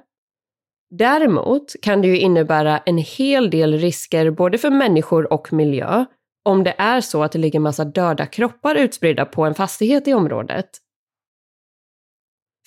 Däremot 0.89 1.75
kan 1.81 2.01
det 2.01 2.07
ju 2.07 2.17
innebära 2.17 2.77
en 2.77 2.97
hel 2.97 3.49
del 3.49 3.77
risker 3.77 4.31
både 4.31 4.57
för 4.57 4.69
människor 4.69 5.33
och 5.33 5.53
miljö 5.53 6.05
om 6.43 6.63
det 6.63 6.75
är 6.77 7.01
så 7.01 7.23
att 7.23 7.31
det 7.31 7.39
ligger 7.39 7.59
massa 7.59 7.85
döda 7.85 8.25
kroppar 8.25 8.75
utspridda 8.75 9.25
på 9.25 9.43
en 9.43 9.55
fastighet 9.55 10.07
i 10.07 10.13
området. 10.13 10.69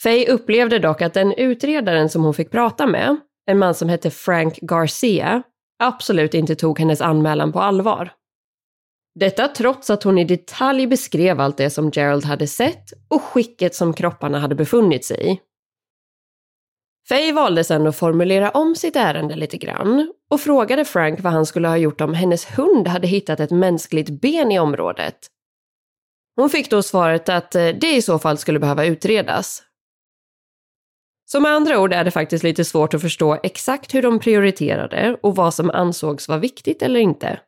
Faye 0.03 0.29
upplevde 0.29 0.79
dock 0.79 1.03
att 1.03 1.15
den 1.15 1.33
utredaren 1.33 2.09
som 2.09 2.25
hon 2.25 2.35
fick 2.35 2.51
prata 2.51 2.87
med, 2.87 3.17
en 3.47 3.59
man 3.59 3.75
som 3.75 3.89
hette 3.89 4.11
Frank 4.11 4.59
Garcia, 4.61 5.43
absolut 5.79 6.35
inte 6.35 6.55
tog 6.55 6.79
hennes 6.79 7.01
anmälan 7.01 7.53
på 7.53 7.61
allvar. 7.61 8.13
Detta 9.15 9.49
trots 9.49 9.91
att 9.91 10.03
hon 10.03 10.19
i 10.19 10.25
detalj 10.25 10.87
beskrev 10.87 11.41
allt 11.41 11.57
det 11.57 11.71
som 11.71 11.91
Gerald 11.95 12.25
hade 12.25 12.47
sett 12.47 12.85
och 13.09 13.23
skicket 13.23 13.75
som 13.75 13.93
kropparna 13.93 14.39
hade 14.39 14.55
befunnit 14.55 15.05
sig 15.05 15.33
i. 15.33 15.41
Faye 17.09 17.33
valde 17.33 17.65
sedan 17.65 17.87
att 17.87 17.97
formulera 17.97 18.51
om 18.51 18.75
sitt 18.75 18.97
ärende 18.97 19.37
lite 19.37 19.57
grann 19.57 20.13
och 20.31 20.41
frågade 20.41 20.85
Frank 20.85 21.21
vad 21.21 21.33
han 21.33 21.47
skulle 21.47 21.69
ha 21.69 21.77
gjort 21.77 22.01
om 22.01 22.15
hennes 22.15 22.59
hund 22.59 22.89
hade 22.89 23.07
hittat 23.07 23.41
ett 23.41 23.51
mänskligt 23.51 24.21
ben 24.21 24.53
i 24.53 24.59
området. 24.59 25.19
Hon 26.37 26.51
fick 26.51 26.71
då 26.71 26.83
svaret 26.83 27.29
att 27.29 27.55
eh, 27.55 27.69
det 27.69 27.97
i 27.97 28.03
så 28.03 28.19
fall 28.19 28.39
skulle 28.39 28.59
behöva 28.59 28.85
utredas. 28.85 29.63
Så 31.27 31.41
med 31.41 31.53
andra 31.53 31.81
ord 31.81 31.93
är 31.93 32.05
det 32.05 32.11
faktiskt 32.11 32.45
lite 32.45 32.65
svårt 32.65 32.95
att 32.95 33.01
förstå 33.03 33.39
exakt 33.43 33.95
hur 33.95 34.03
de 34.03 34.19
prioriterade 34.19 35.17
och 35.23 35.37
vad 35.37 35.55
som 35.55 35.71
ansågs 35.71 36.29
vara 36.29 36.39
viktigt 36.39 36.83
eller 36.83 37.01
inte. 37.01 37.41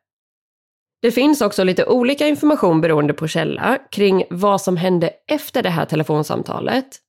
Det 1.01 1.11
finns 1.11 1.41
också 1.41 1.63
lite 1.63 1.85
olika 1.85 2.27
information 2.27 2.81
beroende 2.81 3.13
på 3.13 3.27
källa 3.27 3.77
kring 3.91 4.23
vad 4.29 4.61
som 4.61 4.77
hände 4.77 5.13
efter 5.27 5.63
det 5.63 5.69
här 5.69 5.85
telefonsamtalet. 5.85 7.01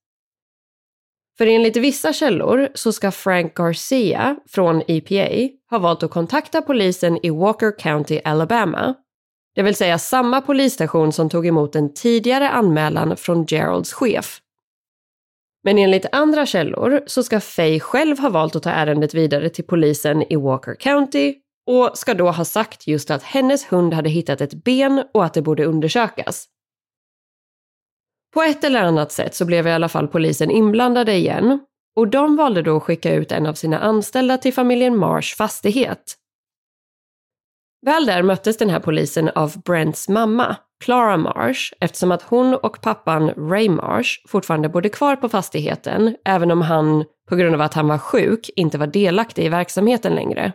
För 1.39 1.47
enligt 1.47 1.77
vissa 1.77 2.13
källor 2.13 2.69
så 2.75 2.93
ska 2.93 3.11
Frank 3.11 3.55
Garcia 3.55 4.37
från 4.49 4.83
EPA 4.89 5.55
ha 5.71 5.79
valt 5.79 6.03
att 6.03 6.11
kontakta 6.11 6.63
polisen 6.63 7.19
i 7.27 7.31
Walker 7.31 7.79
County, 7.79 8.21
Alabama. 8.25 8.95
Det 9.55 9.63
vill 9.63 9.75
säga 9.75 9.99
samma 9.99 10.41
polisstation 10.41 11.13
som 11.13 11.31
tog 11.31 11.47
emot 11.47 11.77
en 11.77 11.95
tidigare 11.95 12.49
anmälan 12.49 13.17
från 13.17 13.47
Geralds 13.47 13.93
chef. 13.93 14.41
Men 15.65 15.79
enligt 15.79 16.07
andra 16.13 16.47
källor 16.47 17.01
så 17.07 17.23
ska 17.23 17.41
Faye 17.41 17.81
själv 17.81 18.19
ha 18.19 18.29
valt 18.29 18.57
att 18.57 18.63
ta 18.63 18.71
ärendet 18.71 19.15
vidare 19.15 19.49
till 19.49 19.65
polisen 19.65 20.33
i 20.33 20.37
Walker 20.37 20.75
County 20.75 21.35
och 21.67 21.99
ska 21.99 22.15
då 22.15 22.31
ha 22.31 22.45
sagt 22.45 22.87
just 22.87 23.11
att 23.11 23.23
hennes 23.23 23.73
hund 23.73 23.95
hade 23.95 24.11
hittat 24.11 24.41
ett 24.41 24.65
ben 24.65 25.05
och 25.15 25.25
att 25.25 25.35
det 25.35 25.43
borde 25.43 25.65
undersökas. 25.65 26.49
På 28.35 28.43
ett 28.43 28.65
eller 28.65 28.83
annat 28.83 29.13
sätt 29.13 29.35
så 29.35 29.45
blev 29.45 29.67
i 29.67 29.71
alla 29.71 29.89
fall 29.89 30.09
polisen 30.09 30.51
inblandade 30.51 31.13
igen 31.13 31.61
och 31.97 32.09
de 32.09 32.37
valde 32.37 32.63
då 32.63 32.77
att 32.77 32.83
skicka 32.83 33.15
ut 33.15 33.33
en 33.33 33.47
av 33.47 33.55
sina 33.55 33.79
anställda 33.79 34.39
till 34.39 34.55
familjen 34.55 34.97
Marsh 34.97 35.37
fastighet. 35.37 36.15
Väl 37.87 38.07
där 38.07 38.23
möttes 38.23 38.57
den 38.57 38.71
här 38.71 38.81
polisen 38.81 39.29
av 39.29 39.63
Brents 39.63 40.09
mamma, 40.09 40.57
Clara 40.85 41.17
Marsh, 41.17 41.73
eftersom 41.81 42.13
att 42.13 42.23
hon 42.23 42.55
och 42.55 42.81
pappan 42.81 43.31
Ray 43.31 43.69
Marsh 43.69 44.11
fortfarande 44.29 44.69
bodde 44.69 44.89
kvar 44.89 45.17
på 45.17 45.29
fastigheten, 45.29 46.17
även 46.25 46.51
om 46.51 46.63
han, 46.63 47.05
på 47.29 47.37
grund 47.37 47.55
av 47.55 47.61
att 47.61 47.75
han 47.75 47.89
var 47.89 47.99
sjuk, 47.99 48.51
inte 48.57 48.79
var 48.79 48.87
delaktig 48.87 49.45
i 49.45 49.49
verksamheten 49.49 50.15
längre. 50.15 50.53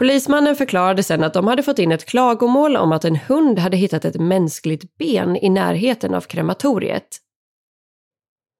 Polismannen 0.00 0.56
förklarade 0.56 1.02
sen 1.02 1.24
att 1.24 1.34
de 1.34 1.46
hade 1.46 1.62
fått 1.62 1.78
in 1.78 1.92
ett 1.92 2.04
klagomål 2.04 2.76
om 2.76 2.92
att 2.92 3.04
en 3.04 3.16
hund 3.16 3.58
hade 3.58 3.76
hittat 3.76 4.04
ett 4.04 4.20
mänskligt 4.20 4.98
ben 4.98 5.36
i 5.36 5.48
närheten 5.48 6.14
av 6.14 6.20
krematoriet. 6.20 7.06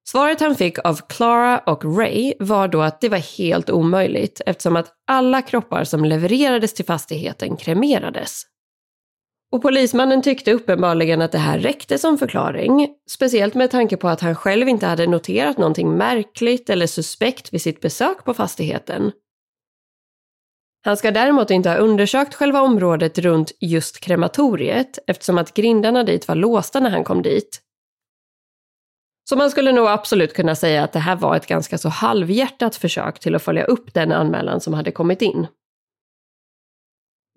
Svaret 0.09 0.39
han 0.39 0.55
fick 0.55 0.79
av 0.79 0.99
Clara 1.09 1.59
och 1.59 1.97
Ray 1.97 2.33
var 2.39 2.67
då 2.67 2.81
att 2.81 3.01
det 3.01 3.09
var 3.09 3.37
helt 3.37 3.69
omöjligt 3.69 4.41
eftersom 4.45 4.75
att 4.75 4.93
alla 5.07 5.41
kroppar 5.41 5.83
som 5.83 6.05
levererades 6.05 6.73
till 6.73 6.85
fastigheten 6.85 7.57
kremerades. 7.57 8.41
Och 9.51 9.61
polismannen 9.61 10.21
tyckte 10.21 10.53
uppenbarligen 10.53 11.21
att 11.21 11.31
det 11.31 11.37
här 11.37 11.59
räckte 11.59 11.97
som 11.97 12.17
förklaring, 12.17 12.89
speciellt 13.09 13.53
med 13.53 13.71
tanke 13.71 13.97
på 13.97 14.09
att 14.09 14.21
han 14.21 14.35
själv 14.35 14.67
inte 14.69 14.85
hade 14.85 15.07
noterat 15.07 15.57
någonting 15.57 15.97
märkligt 15.97 16.69
eller 16.69 16.87
suspekt 16.87 17.53
vid 17.53 17.61
sitt 17.61 17.81
besök 17.81 18.25
på 18.25 18.33
fastigheten. 18.33 19.11
Han 20.83 20.97
ska 20.97 21.11
däremot 21.11 21.51
inte 21.51 21.69
ha 21.69 21.77
undersökt 21.77 22.33
själva 22.33 22.61
området 22.61 23.17
runt 23.17 23.51
just 23.59 23.99
krematoriet 23.99 24.99
eftersom 25.07 25.37
att 25.37 25.53
grindarna 25.53 26.03
dit 26.03 26.27
var 26.27 26.35
låsta 26.35 26.79
när 26.79 26.89
han 26.89 27.03
kom 27.03 27.21
dit. 27.21 27.61
Så 29.29 29.35
man 29.35 29.51
skulle 29.51 29.71
nog 29.71 29.87
absolut 29.87 30.33
kunna 30.33 30.55
säga 30.55 30.83
att 30.83 30.93
det 30.93 30.99
här 30.99 31.15
var 31.15 31.35
ett 31.35 31.47
ganska 31.47 31.77
så 31.77 31.89
halvhjärtat 31.89 32.75
försök 32.75 33.19
till 33.19 33.35
att 33.35 33.43
följa 33.43 33.63
upp 33.63 33.93
den 33.93 34.11
anmälan 34.11 34.61
som 34.61 34.73
hade 34.73 34.91
kommit 34.91 35.21
in. 35.21 35.47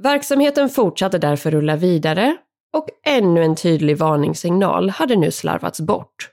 Verksamheten 0.03 0.69
fortsatte 0.69 1.19
därför 1.19 1.51
rulla 1.51 1.77
vidare 1.77 2.37
och 2.73 2.89
ännu 3.07 3.45
en 3.45 3.57
tydlig 3.57 3.99
varningssignal 3.99 4.91
hade 4.91 5.17
nu 5.17 5.31
slarvats 5.31 5.81
bort. 5.81 6.31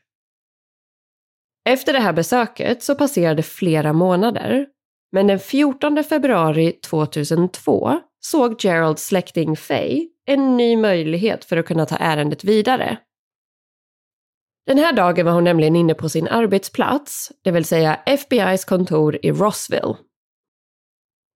Efter 1.70 1.94
det 1.94 2.00
här 2.00 2.14
besöket 2.14 2.84
så 2.84 2.96
passerade 2.96 3.44
flera 3.44 3.94
månader 3.94 4.68
men 5.12 5.28
den 5.28 5.40
14 5.40 6.04
februari 6.04 6.72
2002 6.72 8.00
såg 8.20 8.56
Geralds 8.60 9.06
släkting 9.06 9.58
Faye 9.58 10.08
en 10.26 10.58
ny 10.58 10.78
möjlighet 10.78 11.46
för 11.46 11.58
att 11.58 11.66
kunna 11.66 11.86
ta 11.86 11.96
ärendet 11.96 12.44
vidare. 12.44 12.98
Den 14.68 14.78
här 14.78 14.94
dagen 14.94 15.26
var 15.26 15.34
hon 15.34 15.44
nämligen 15.44 15.76
inne 15.76 15.94
på 15.94 16.10
sin 16.10 16.28
arbetsplats, 16.28 17.32
det 17.44 17.52
vill 17.52 17.66
säga 17.66 18.00
FBI's 18.06 18.68
kontor 18.68 19.20
i 19.22 19.32
Rossville. 19.32 19.96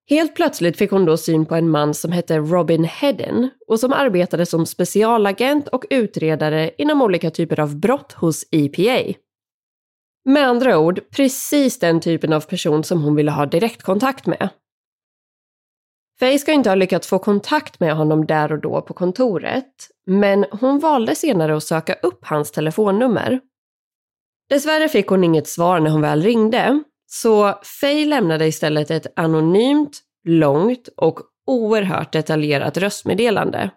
Helt 0.09 0.35
plötsligt 0.35 0.77
fick 0.77 0.91
hon 0.91 1.05
då 1.05 1.17
syn 1.17 1.45
på 1.45 1.55
en 1.55 1.69
man 1.69 1.93
som 1.93 2.11
hette 2.11 2.37
Robin 2.37 2.83
Hedden 2.83 3.49
och 3.67 3.79
som 3.79 3.93
arbetade 3.93 4.45
som 4.45 4.65
specialagent 4.65 5.67
och 5.67 5.85
utredare 5.89 6.71
inom 6.77 7.01
olika 7.01 7.31
typer 7.31 7.59
av 7.59 7.75
brott 7.79 8.11
hos 8.11 8.45
EPA. 8.51 9.19
Med 10.25 10.47
andra 10.47 10.77
ord, 10.79 10.99
precis 11.11 11.79
den 11.79 12.01
typen 12.01 12.33
av 12.33 12.41
person 12.41 12.83
som 12.83 13.03
hon 13.03 13.15
ville 13.15 13.31
ha 13.31 13.45
direktkontakt 13.45 14.25
med. 14.25 14.49
Faye 16.19 16.39
ska 16.39 16.51
inte 16.51 16.69
ha 16.69 16.75
lyckats 16.75 17.07
få 17.07 17.19
kontakt 17.19 17.79
med 17.79 17.95
honom 17.95 18.25
där 18.25 18.51
och 18.51 18.61
då 18.61 18.81
på 18.81 18.93
kontoret, 18.93 19.89
men 20.05 20.45
hon 20.51 20.79
valde 20.79 21.15
senare 21.15 21.57
att 21.57 21.63
söka 21.63 21.93
upp 21.93 22.25
hans 22.25 22.51
telefonnummer. 22.51 23.39
Dessvärre 24.49 24.89
fick 24.89 25.07
hon 25.07 25.23
inget 25.23 25.47
svar 25.47 25.79
när 25.79 25.89
hon 25.89 26.01
väl 26.01 26.21
ringde, 26.21 26.83
så 27.07 27.53
Faye 27.81 28.05
lämnade 28.05 28.47
istället 28.47 28.91
ett 28.91 29.07
anonymt, 29.15 30.01
långt 30.27 30.89
och 30.97 31.19
oerhört 31.47 32.13
detaljerat 32.13 32.77
röstmeddelande 32.77 33.71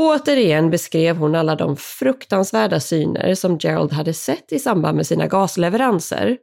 Återigen 0.00 0.70
beskrev 0.70 1.16
hon 1.16 1.34
alla 1.34 1.56
de 1.56 1.76
fruktansvärda 1.76 2.80
syner 2.80 3.34
som 3.34 3.58
Gerald 3.58 3.92
hade 3.92 4.14
sett 4.14 4.52
i 4.52 4.58
samband 4.58 4.96
med 4.96 5.06
sina 5.06 5.26
gasleveranser. 5.26 6.38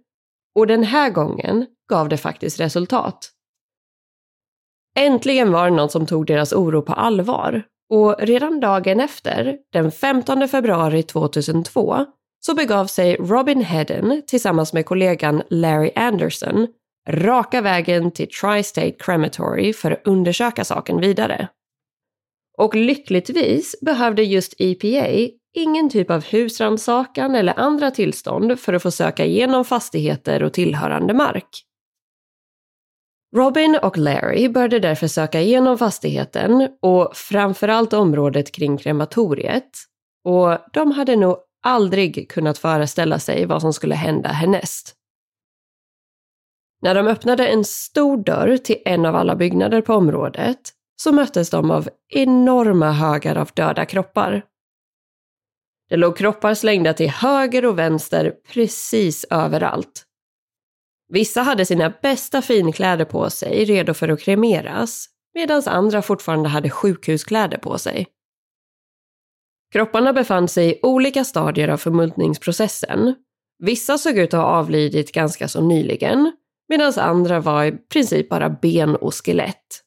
Och 0.55 0.67
den 0.67 0.83
här 0.83 1.09
gången 1.09 1.65
gav 1.89 2.09
det 2.09 2.17
faktiskt 2.17 2.59
resultat. 2.59 3.31
Äntligen 4.99 5.51
var 5.51 5.69
det 5.69 5.75
någon 5.75 5.89
som 5.89 6.05
tog 6.05 6.25
deras 6.25 6.53
oro 6.53 6.81
på 6.81 6.93
allvar 6.93 7.63
och 7.93 8.15
redan 8.19 8.59
dagen 8.59 8.99
efter, 8.99 9.57
den 9.73 9.91
15 9.91 10.47
februari 10.47 11.03
2002, 11.03 12.05
så 12.45 12.55
begav 12.55 12.85
sig 12.85 13.15
Robin 13.15 13.61
Hedden 13.61 14.21
tillsammans 14.27 14.73
med 14.73 14.85
kollegan 14.85 15.43
Larry 15.49 15.91
Anderson 15.95 16.67
raka 17.09 17.61
vägen 17.61 18.11
till 18.11 18.27
Tri-State 18.27 18.95
Crematory 18.99 19.73
för 19.73 19.91
att 19.91 20.07
undersöka 20.07 20.63
saken 20.63 20.99
vidare. 20.99 21.47
Och 22.57 22.75
lyckligtvis 22.75 23.75
behövde 23.81 24.23
just 24.23 24.53
EPA 24.57 25.29
ingen 25.53 25.89
typ 25.89 26.11
av 26.11 26.23
husrannsakan 26.23 27.35
eller 27.35 27.59
andra 27.59 27.91
tillstånd 27.91 28.59
för 28.59 28.73
att 28.73 28.83
få 28.83 28.91
söka 28.91 29.25
igenom 29.25 29.65
fastigheter 29.65 30.43
och 30.43 30.53
tillhörande 30.53 31.13
mark. 31.13 31.63
Robin 33.35 33.79
och 33.83 33.97
Larry 33.97 34.49
började 34.49 34.79
därför 34.79 35.07
söka 35.07 35.41
igenom 35.41 35.77
fastigheten 35.77 36.69
och 36.81 37.11
framförallt 37.15 37.93
området 37.93 38.51
kring 38.51 38.77
krematoriet. 38.77 39.69
Och 40.23 40.57
de 40.73 40.91
hade 40.91 41.15
nog 41.15 41.37
aldrig 41.63 42.31
kunnat 42.31 42.57
föreställa 42.57 43.19
sig 43.19 43.45
vad 43.45 43.61
som 43.61 43.73
skulle 43.73 43.95
hända 43.95 44.29
härnäst. 44.29 44.93
När 46.81 46.95
de 46.95 47.07
öppnade 47.07 47.47
en 47.47 47.63
stor 47.63 48.17
dörr 48.17 48.57
till 48.57 48.77
en 48.85 49.05
av 49.05 49.15
alla 49.15 49.35
byggnader 49.35 49.81
på 49.81 49.93
området 49.93 50.73
så 51.01 51.11
möttes 51.11 51.49
de 51.49 51.71
av 51.71 51.89
enorma 52.09 52.91
högar 52.91 53.35
av 53.35 53.49
döda 53.53 53.85
kroppar. 53.85 54.45
Det 55.89 55.95
låg 55.95 56.17
kroppar 56.17 56.53
slängda 56.53 56.93
till 56.93 57.09
höger 57.09 57.65
och 57.65 57.79
vänster 57.79 58.33
precis 58.53 59.25
överallt. 59.29 60.03
Vissa 61.09 61.41
hade 61.41 61.65
sina 61.65 61.93
bästa 62.01 62.41
finkläder 62.41 63.05
på 63.05 63.29
sig, 63.29 63.65
redo 63.65 63.93
för 63.93 64.09
att 64.09 64.21
kremeras, 64.21 65.05
medan 65.33 65.63
andra 65.65 66.01
fortfarande 66.01 66.49
hade 66.49 66.69
sjukhuskläder 66.69 67.57
på 67.57 67.77
sig. 67.77 68.07
Kropparna 69.73 70.13
befann 70.13 70.47
sig 70.47 70.71
i 70.71 70.79
olika 70.81 71.23
stadier 71.23 71.67
av 71.67 71.77
förmultningsprocessen. 71.77 73.15
Vissa 73.59 73.97
såg 73.97 74.17
ut 74.17 74.33
att 74.33 74.39
ha 74.39 74.47
avlidit 74.47 75.11
ganska 75.11 75.47
så 75.47 75.61
nyligen, 75.61 76.31
medan 76.69 76.93
andra 76.97 77.39
var 77.39 77.65
i 77.65 77.71
princip 77.71 78.29
bara 78.29 78.49
ben 78.49 78.95
och 78.95 79.25
skelett. 79.25 79.83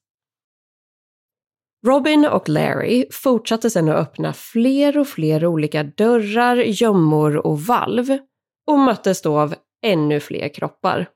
Robin 1.86 2.26
och 2.26 2.48
Larry 2.48 3.06
fortsatte 3.12 3.70
sedan 3.70 3.88
att 3.88 3.96
öppna 3.96 4.32
fler 4.32 4.98
och 4.98 5.08
fler 5.08 5.46
olika 5.46 5.82
dörrar, 5.82 6.56
gömmor 6.56 7.46
och 7.46 7.60
valv 7.60 8.18
och 8.66 8.78
möttes 8.78 9.22
då 9.22 9.38
av 9.38 9.54
ännu 9.82 10.20
fler 10.20 10.54
kroppar. 10.54 11.08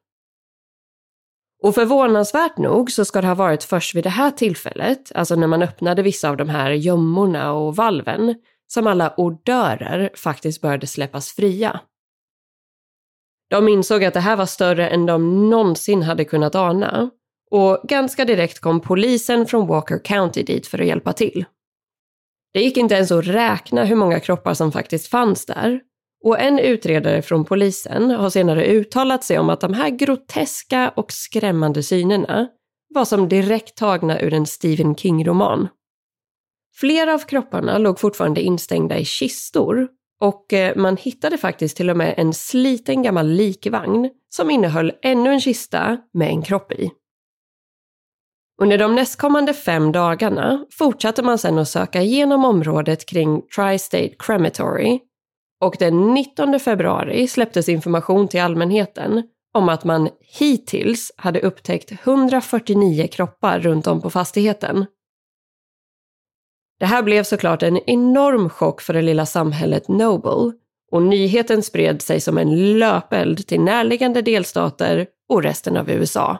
Och 1.62 1.74
förvånansvärt 1.74 2.59
nog 2.59 2.90
så 2.90 3.05
ska 3.05 3.20
det 3.20 3.27
ha 3.27 3.35
varit 3.35 3.64
först 3.64 3.94
vid 3.94 4.05
det 4.05 4.11
här 4.11 4.31
tillfället, 4.31 5.12
alltså 5.14 5.35
när 5.35 5.46
man 5.46 5.62
öppnade 5.62 6.03
vissa 6.03 6.31
av 6.31 6.37
de 6.37 6.48
här 6.48 6.70
gömmorna 6.70 7.53
och 7.53 7.77
valven, 7.77 8.35
som 8.66 8.87
alla 8.87 9.14
odörer 9.16 10.11
faktiskt 10.14 10.61
började 10.61 10.87
släppas 10.87 11.33
fria. 11.33 11.81
De 13.50 13.68
insåg 13.68 14.05
att 14.05 14.14
det 14.14 14.20
här 14.20 14.37
var 14.37 14.46
större 14.46 14.88
än 14.88 15.07
de 15.07 15.50
någonsin 15.50 16.03
hade 16.03 16.24
kunnat 16.24 16.55
ana 16.55 17.11
och 17.55 17.81
ganska 17.88 18.25
direkt 18.25 18.61
kom 18.61 18.81
polisen 18.81 19.47
från 19.47 19.67
Walker 19.67 20.05
County 20.05 20.43
dit 20.43 20.67
för 20.67 20.79
att 20.79 20.87
hjälpa 20.87 21.12
till. 21.12 21.45
Det 22.53 22.61
gick 22.61 22.77
inte 22.77 22.95
ens 22.95 23.12
att 23.12 23.27
räkna 23.27 23.85
hur 23.85 23.97
många 23.97 24.21
kroppar 24.21 24.55
som 24.55 24.73
faktiskt 24.73 25.07
fanns 25.07 25.47
där 25.47 25.81
och 26.25 26.40
en 26.40 26.59
utredare 26.59 27.23
från 27.23 27.45
polisen 27.45 28.11
har 28.11 28.31
senare 28.31 28.67
uttalat 28.67 29.25
sig 29.25 29.38
om 29.38 29.51
att 29.51 29.61
de 29.61 29.75
här 29.75 29.90
groteska 29.90 30.93
och 30.97 31.12
skrämmande 31.12 31.83
synerna 31.83 32.49
var 32.95 33.05
som 33.05 33.29
direkt 33.29 33.77
tagna 33.77 34.21
ur 34.21 34.35
en 34.35 34.47
Stephen 34.47 34.97
King-roman. 34.97 35.69
Flera 36.77 37.14
av 37.14 37.19
kropparna 37.19 37.79
låg 37.79 38.01
fortfarande 38.01 38.43
instängda 38.43 38.99
i 38.99 39.05
kistor 39.05 39.88
och 40.21 40.53
eh, 40.53 40.77
man 40.77 40.97
hittade 40.97 41.38
faktiskt 41.38 41.77
till 41.77 41.90
och 41.90 41.97
med 41.97 42.14
en 42.17 42.35
sliten 42.35 43.03
gammal 43.03 43.29
likvagn 43.29 44.11
som 44.29 44.51
innehöll 44.51 44.93
ännu 45.03 45.31
en 45.31 45.40
kista 45.40 45.97
med 46.12 46.29
en 46.29 46.43
kropp 46.43 46.73
i. 46.73 46.90
Under 48.62 48.79
de 48.79 48.95
nästkommande 48.95 49.55
fem 49.55 49.93
dagarna 49.93 50.67
fortsatte 50.79 51.23
man 51.23 51.38
sedan 51.38 51.59
att 51.59 51.69
söka 51.69 52.03
igenom 52.03 52.45
området 52.45 53.07
kring 53.07 53.43
Tri-State 53.57 54.14
Crematory 54.19 55.01
och 55.61 55.77
den 55.79 56.14
19 56.14 56.61
februari 56.61 57.29
släpptes 57.29 57.69
information 57.69 58.29
till 58.29 58.40
allmänheten 58.40 59.23
om 59.55 59.69
att 59.69 59.85
man 59.85 60.09
hittills 60.21 61.12
hade 61.17 61.40
upptäckt 61.40 61.93
149 61.93 63.09
kroppar 63.12 63.61
runt 63.61 63.87
om 63.87 64.01
på 64.01 64.11
fastigheten. 64.11 64.87
Det 66.81 66.87
här 66.87 67.03
blev 67.03 67.23
såklart 67.23 67.62
en 67.62 67.90
enorm 67.90 68.51
chock 68.51 68.81
för 68.81 68.93
det 68.93 69.03
lilla 69.03 69.27
samhället 69.27 69.88
Noble 69.88 70.53
och 70.90 71.03
nyheten 71.03 71.62
spred 71.62 72.03
sig 72.03 72.21
som 72.21 72.38
en 72.38 72.79
löpeld 72.79 73.47
till 73.47 73.61
närliggande 73.61 74.23
delstater 74.23 75.07
och 75.29 75.43
resten 75.43 75.77
av 75.77 75.90
USA. 75.90 76.38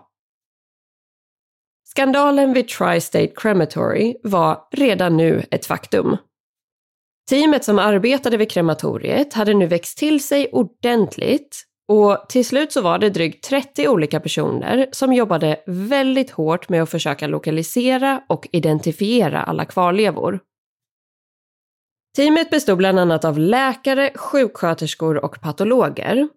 Skandalen 1.96 2.52
vid 2.52 2.68
Tri-State 2.68 3.33
Crematory 3.37 4.16
var 4.22 4.68
redan 4.70 5.16
nu 5.16 5.42
ett 5.50 5.66
faktum. 5.66 6.16
Teamet 7.30 7.64
som 7.64 7.78
arbetade 7.78 8.37
vid 8.37 8.50
krematoriet 8.50 9.35
hade 9.35 9.54
nu 9.54 9.66
växt 9.66 9.98
till 9.98 10.22
sig 10.22 10.48
ordentligt 10.52 11.64
och 11.88 12.26
till 12.28 12.44
slut 12.44 12.72
så 12.72 12.80
var 12.80 12.98
det 12.98 13.11
drygt 13.11 13.44
30 13.44 13.88
olika 13.88 14.20
personer 14.20 14.87
som 14.92 15.12
jobbade 15.12 15.61
väldigt 15.66 16.30
hårt 16.30 16.68
med 16.68 16.83
att 16.83 16.90
försöka 16.90 17.26
lokalisera 17.26 18.22
och 18.28 18.48
identifiera 18.52 19.42
alla 19.42 19.64
kvarlevor. 19.64 20.40
Teamet 22.16 22.50
bestod 22.50 22.78
bland 22.78 22.98
annat 22.98 23.24
av 23.24 23.38
läkare, 23.38 24.11
sjuksköterskor 24.14 25.24
och 25.24 25.40
patologer. 25.40 26.28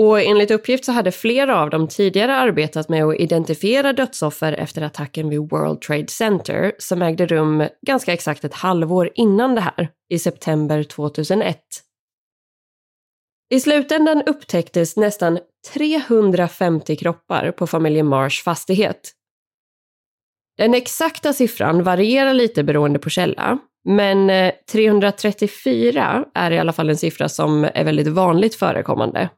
Och 0.00 0.20
enligt 0.20 0.50
uppgift 0.50 0.84
så 0.84 0.92
hade 0.92 1.12
flera 1.12 1.60
av 1.60 1.70
dem 1.70 1.88
tidigare 1.88 2.34
arbetat 2.34 2.88
med 2.88 3.04
att 3.04 3.20
identifiera 3.20 3.92
dödsoffer 3.92 4.52
efter 4.52 4.82
attacken 4.82 5.28
vid 5.28 5.38
World 5.38 5.80
Trade 5.80 6.08
Center 6.08 6.72
som 6.78 7.02
ägde 7.02 7.26
rum 7.26 7.68
ganska 7.86 8.12
exakt 8.12 8.44
ett 8.44 8.54
halvår 8.54 9.10
innan 9.14 9.54
det 9.54 9.60
här, 9.60 9.88
i 10.08 10.18
september 10.18 10.82
2001. 10.82 11.58
I 13.50 13.60
slutändan 13.60 14.22
upptäcktes 14.26 14.96
nästan 14.96 15.38
350 15.74 16.96
kroppar 16.96 17.52
på 17.52 17.66
familjen 17.66 18.06
Mars 18.06 18.42
fastighet. 18.42 19.12
Den 20.58 20.74
exakta 20.74 21.32
siffran 21.32 21.82
varierar 21.82 22.34
lite 22.34 22.64
beroende 22.64 22.98
på 22.98 23.10
källa, 23.10 23.58
men 23.84 24.30
eh, 24.30 24.52
334 24.72 26.24
är 26.34 26.50
i 26.50 26.58
alla 26.58 26.72
fall 26.72 26.90
en 26.90 26.96
siffra 26.96 27.28
som 27.28 27.64
är 27.64 27.84
väldigt 27.84 28.08
vanligt 28.08 28.54
förekommande. 28.54 29.30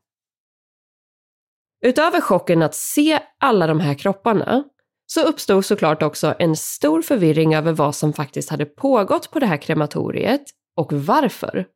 Utöver 1.82 2.20
chocken 2.20 2.62
att 2.62 2.74
se 2.74 3.20
alla 3.40 3.66
de 3.66 3.80
här 3.80 3.94
kropparna 3.94 4.64
så 5.06 5.20
uppstod 5.20 5.64
såklart 5.64 6.02
också 6.02 6.34
en 6.38 6.56
stor 6.56 7.02
förvirring 7.02 7.54
över 7.54 7.72
vad 7.72 7.94
som 7.94 8.12
faktiskt 8.12 8.50
hade 8.50 8.64
pågått 8.64 9.30
på 9.30 9.38
det 9.38 9.46
här 9.46 9.56
krematoriet 9.56 10.42
och 10.76 10.92
varför. 10.92 11.66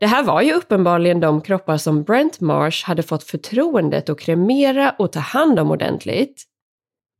Det 0.00 0.06
här 0.06 0.24
var 0.24 0.42
ju 0.42 0.52
uppenbarligen 0.52 1.20
de 1.20 1.40
kroppar 1.40 1.76
som 1.76 2.02
Brent 2.02 2.40
Marsh 2.40 2.86
hade 2.86 3.02
fått 3.02 3.24
förtroendet 3.24 4.08
att 4.08 4.20
kremera 4.20 4.90
och 4.98 5.12
ta 5.12 5.20
hand 5.20 5.58
om 5.58 5.70
ordentligt. 5.70 6.44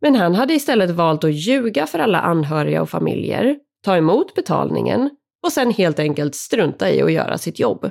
Men 0.00 0.14
han 0.14 0.34
hade 0.34 0.54
istället 0.54 0.90
valt 0.90 1.24
att 1.24 1.34
ljuga 1.34 1.86
för 1.86 1.98
alla 1.98 2.20
anhöriga 2.20 2.82
och 2.82 2.90
familjer, 2.90 3.56
ta 3.84 3.96
emot 3.96 4.34
betalningen 4.34 5.10
och 5.42 5.52
sen 5.52 5.70
helt 5.70 5.98
enkelt 5.98 6.34
strunta 6.34 6.90
i 6.90 7.02
att 7.02 7.12
göra 7.12 7.38
sitt 7.38 7.58
jobb. 7.58 7.90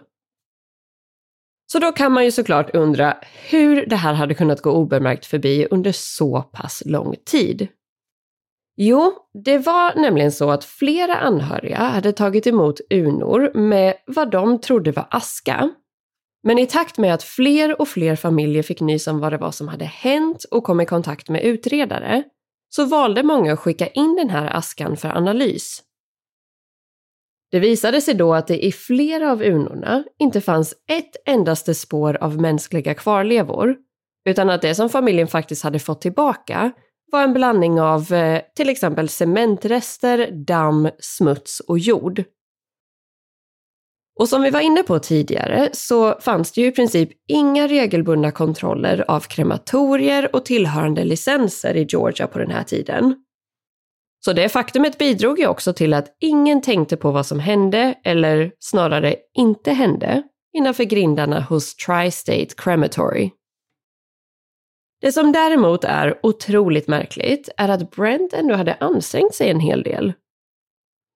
Så 1.71 1.79
då 1.79 1.91
kan 1.91 2.11
man 2.11 2.25
ju 2.25 2.31
såklart 2.31 2.75
undra 2.75 3.17
hur 3.49 3.85
det 3.85 3.95
här 3.95 4.13
hade 4.13 4.33
kunnat 4.33 4.61
gå 4.61 4.71
obemärkt 4.71 5.25
förbi 5.25 5.67
under 5.71 5.91
så 5.91 6.41
pass 6.41 6.83
lång 6.85 7.15
tid. 7.25 7.67
Jo, 8.77 9.13
det 9.43 9.57
var 9.57 9.95
nämligen 9.95 10.31
så 10.31 10.51
att 10.51 10.65
flera 10.65 11.15
anhöriga 11.15 11.77
hade 11.77 12.11
tagit 12.11 12.47
emot 12.47 12.79
urnor 12.89 13.51
med 13.53 13.93
vad 14.05 14.31
de 14.31 14.61
trodde 14.61 14.91
var 14.91 15.07
aska. 15.11 15.69
Men 16.43 16.59
i 16.59 16.65
takt 16.65 16.97
med 16.97 17.13
att 17.13 17.23
fler 17.23 17.81
och 17.81 17.87
fler 17.87 18.15
familjer 18.15 18.63
fick 18.63 18.81
nys 18.81 19.07
om 19.07 19.19
vad 19.19 19.33
det 19.33 19.37
var 19.37 19.51
som 19.51 19.67
hade 19.67 19.85
hänt 19.85 20.43
och 20.51 20.63
kom 20.63 20.81
i 20.81 20.85
kontakt 20.85 21.29
med 21.29 21.43
utredare 21.43 22.23
så 22.69 22.85
valde 22.85 23.23
många 23.23 23.53
att 23.53 23.59
skicka 23.59 23.87
in 23.87 24.15
den 24.15 24.29
här 24.29 24.55
askan 24.55 24.97
för 24.97 25.09
analys. 25.09 25.83
Det 27.51 27.59
visade 27.59 28.01
sig 28.01 28.13
då 28.13 28.33
att 28.33 28.47
det 28.47 28.65
i 28.65 28.71
flera 28.71 29.31
av 29.31 29.41
urnorna 29.41 30.03
inte 30.19 30.41
fanns 30.41 30.73
ett 30.91 31.15
endaste 31.25 31.73
spår 31.73 32.17
av 32.21 32.41
mänskliga 32.41 32.93
kvarlevor, 32.93 33.75
utan 34.29 34.49
att 34.49 34.61
det 34.61 34.75
som 34.75 34.89
familjen 34.89 35.27
faktiskt 35.27 35.63
hade 35.63 35.79
fått 35.79 36.01
tillbaka 36.01 36.71
var 37.11 37.23
en 37.23 37.33
blandning 37.33 37.81
av 37.81 38.13
eh, 38.13 38.41
till 38.55 38.69
exempel 38.69 39.09
cementrester, 39.09 40.31
damm, 40.31 40.89
smuts 40.99 41.59
och 41.59 41.79
jord. 41.79 42.23
Och 44.19 44.29
som 44.29 44.41
vi 44.41 44.49
var 44.49 44.59
inne 44.59 44.83
på 44.83 44.99
tidigare 44.99 45.69
så 45.73 46.19
fanns 46.19 46.51
det 46.51 46.61
ju 46.61 46.67
i 46.67 46.71
princip 46.71 47.09
inga 47.27 47.67
regelbundna 47.67 48.31
kontroller 48.31 49.05
av 49.07 49.19
krematorier 49.19 50.35
och 50.35 50.45
tillhörande 50.45 51.03
licenser 51.03 51.75
i 51.75 51.87
Georgia 51.89 52.27
på 52.27 52.39
den 52.39 52.51
här 52.51 52.63
tiden. 52.63 53.15
Så 54.19 54.33
det 54.33 54.49
faktumet 54.49 54.97
bidrog 54.97 55.39
ju 55.39 55.47
också 55.47 55.73
till 55.73 55.93
att 55.93 56.15
ingen 56.19 56.61
tänkte 56.61 56.97
på 56.97 57.11
vad 57.11 57.25
som 57.25 57.39
hände, 57.39 57.95
eller 58.03 58.51
snarare 58.59 59.15
inte 59.37 59.71
hände, 59.71 60.23
innanför 60.57 60.83
grindarna 60.83 61.41
hos 61.41 61.75
Tri-State 61.75 62.55
Crematory. 62.57 63.31
Det 65.01 65.11
som 65.11 65.31
däremot 65.31 65.83
är 65.83 66.19
otroligt 66.23 66.87
märkligt 66.87 67.49
är 67.57 67.69
att 67.69 67.91
Brent 67.91 68.33
ändå 68.33 68.55
hade 68.55 68.73
ansträngt 68.73 69.35
sig 69.35 69.49
en 69.49 69.59
hel 69.59 69.83
del. 69.83 70.13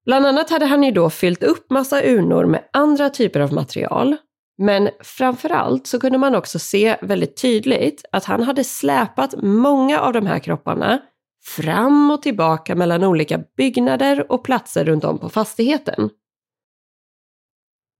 Bland 0.05 0.25
annat 0.25 0.49
hade 0.49 0.65
han 0.65 0.83
ju 0.83 0.91
då 0.91 1.09
fyllt 1.09 1.43
upp 1.43 1.69
massa 1.69 2.03
urnor 2.03 2.45
med 2.45 2.63
andra 2.73 3.09
typer 3.09 3.39
av 3.39 3.53
material. 3.53 4.17
Men 4.57 4.89
framförallt 4.99 5.87
så 5.87 5.99
kunde 5.99 6.17
man 6.17 6.35
också 6.35 6.59
se 6.59 6.97
väldigt 7.01 7.41
tydligt 7.41 8.05
att 8.11 8.25
han 8.25 8.43
hade 8.43 8.63
släpat 8.63 9.35
många 9.43 9.99
av 9.99 10.13
de 10.13 10.25
här 10.25 10.39
kropparna 10.39 11.01
fram 11.43 12.11
och 12.11 12.21
tillbaka 12.21 12.75
mellan 12.75 13.03
olika 13.03 13.39
byggnader 13.57 14.31
och 14.31 14.43
platser 14.43 14.85
runt 14.85 15.03
om 15.03 15.19
på 15.19 15.29
fastigheten. 15.29 16.09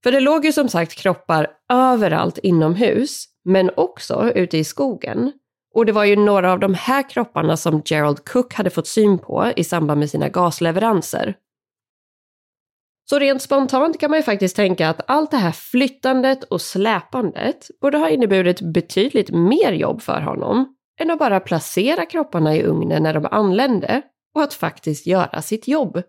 För 0.02 0.12
det 0.12 0.20
låg 0.20 0.44
ju 0.44 0.52
som 0.52 0.68
sagt 0.68 0.94
kroppar 0.94 1.50
överallt 1.72 2.38
inomhus, 2.38 3.24
men 3.44 3.70
också 3.76 4.32
ute 4.34 4.58
i 4.58 4.64
skogen. 4.64 5.32
Och 5.74 5.86
det 5.86 5.92
var 5.92 6.04
ju 6.04 6.16
några 6.16 6.52
av 6.52 6.60
de 6.60 6.74
här 6.74 7.10
kropparna 7.10 7.56
som 7.56 7.82
Gerald 7.84 8.24
Cook 8.24 8.54
hade 8.54 8.70
fått 8.70 8.86
syn 8.86 9.18
på 9.18 9.52
i 9.56 9.64
samband 9.64 10.00
med 10.00 10.10
sina 10.10 10.28
gasleveranser. 10.28 11.34
Så 13.10 13.18
rent 13.18 13.42
spontant 13.42 14.00
kan 14.00 14.10
man 14.10 14.18
ju 14.18 14.22
faktiskt 14.22 14.56
tänka 14.56 14.88
att 14.88 15.00
allt 15.06 15.30
det 15.30 15.36
här 15.36 15.52
flyttandet 15.52 16.44
och 16.44 16.60
släpandet 16.60 17.70
borde 17.80 17.98
ha 17.98 18.08
inneburit 18.08 18.60
betydligt 18.60 19.30
mer 19.30 19.72
jobb 19.72 20.02
för 20.02 20.20
honom 20.20 20.76
än 21.02 21.10
att 21.10 21.18
bara 21.18 21.40
placera 21.40 22.06
kropparna 22.06 22.56
i 22.56 22.62
ugnen 22.62 23.02
när 23.02 23.14
de 23.14 23.26
anlände 23.30 24.02
och 24.34 24.42
att 24.42 24.54
faktiskt 24.54 25.06
göra 25.06 25.42
sitt 25.42 25.68
jobb. 25.68 26.02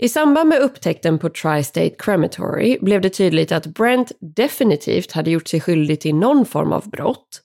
I 0.00 0.08
samband 0.08 0.48
med 0.48 0.62
upptäckten 0.62 1.18
på 1.18 1.28
Tri-State 1.28 1.94
Crematory 1.98 2.78
blev 2.80 3.00
det 3.00 3.10
tydligt 3.10 3.52
att 3.52 3.66
Brent 3.66 4.12
definitivt 4.20 5.12
hade 5.12 5.30
gjort 5.30 5.48
sig 5.48 5.60
skyldig 5.60 6.00
till 6.00 6.14
någon 6.14 6.44
form 6.44 6.72
av 6.72 6.90
brott. 6.90 7.42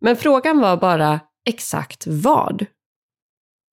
Men 0.00 0.16
frågan 0.16 0.60
var 0.60 0.76
bara 0.76 1.20
exakt 1.48 2.06
vad? 2.06 2.66